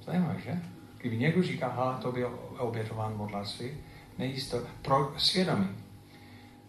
Zajímavé, 0.05 0.35
že? 0.45 0.61
Kdyby 0.97 1.17
někdo 1.17 1.43
říká, 1.43 1.73
hele, 1.75 1.95
to 2.01 2.11
byl 2.11 2.39
obětován 2.57 3.17
modlaství, 3.17 3.69
nejíst 4.17 4.51
to 4.51 4.57
pro 4.81 5.13
svědomí. 5.17 5.67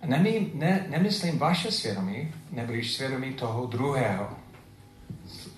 Nemí, 0.04 0.50
ne, 0.54 0.86
nemyslím 0.88 1.38
vaše 1.38 1.72
svědomí, 1.72 2.32
nebrýž 2.50 2.94
svědomí 2.94 3.32
toho 3.32 3.66
druhého. 3.66 4.30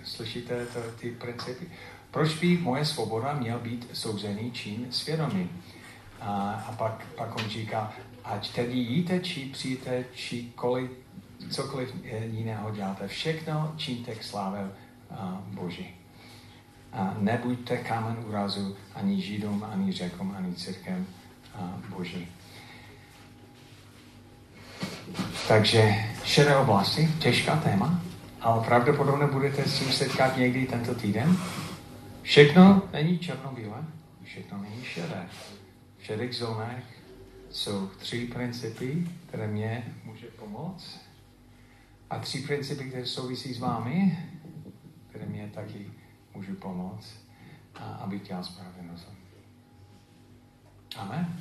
Slyšíte 0.05 0.67
to, 0.67 0.81
ty 1.01 1.11
principy? 1.11 1.67
Proč 2.11 2.39
by 2.39 2.59
moje 2.59 2.85
svoboda 2.85 3.33
měl 3.33 3.59
být 3.59 3.89
souzený 3.93 4.53
čím 4.53 4.87
svědomí? 4.93 5.51
A, 6.21 6.51
a 6.69 6.73
pak, 6.73 7.07
pak 7.17 7.37
on 7.37 7.49
říká, 7.49 7.93
ať 8.25 8.55
tedy 8.55 8.73
jíte, 8.79 9.21
či 9.21 9.41
přijete, 9.41 10.05
či 10.15 10.53
koli, 10.55 10.91
cokoliv 11.51 11.95
jiného 12.23 12.71
děláte. 12.71 13.09
Všechno 13.09 13.75
čiňte 13.77 14.15
k 14.15 14.25
slávě 14.25 14.71
Boží. 15.47 15.95
A 16.93 17.15
nebuďte 17.19 17.77
kámen 17.77 18.17
úrazu 18.29 18.77
ani 18.95 19.23
Židům, 19.23 19.65
ani 19.73 19.93
Řekům, 19.93 20.35
ani 20.39 20.55
církem 20.55 21.07
Boží. 21.89 22.29
Takže 25.49 25.95
šedé 26.25 26.57
oblasti, 26.57 27.09
těžká 27.19 27.57
téma, 27.57 28.01
ale 28.41 28.65
pravděpodobně 28.65 29.27
budete 29.27 29.65
s 29.65 29.79
tím 29.79 29.93
setkat 29.93 30.37
někdy 30.37 30.67
tento 30.67 30.95
týden. 30.95 31.37
Všechno 32.23 32.83
není 32.93 33.19
černobílé, 33.19 33.85
všechno 34.23 34.59
není 34.59 34.85
šedé. 34.85 35.29
V 35.99 36.05
šedých 36.05 36.35
zónách 36.35 36.83
jsou 37.51 37.87
tři 37.87 38.27
principy, 38.27 39.09
které 39.29 39.47
mě 39.47 39.95
může 40.05 40.27
pomoct. 40.27 41.01
A 42.11 42.19
tři 42.19 42.39
principy, 42.41 42.85
které 42.85 43.07
souvisí 43.07 43.55
s 43.55 43.59
vámi, 43.59 44.19
které 45.09 45.27
mě 45.27 45.51
taky 45.55 45.91
můžu 46.35 46.55
pomoct, 46.55 47.15
a 47.75 47.85
abych 47.85 48.23
dělal 48.23 48.45
správný 48.45 48.89
rozum. 48.91 49.17
Amen. 50.97 51.39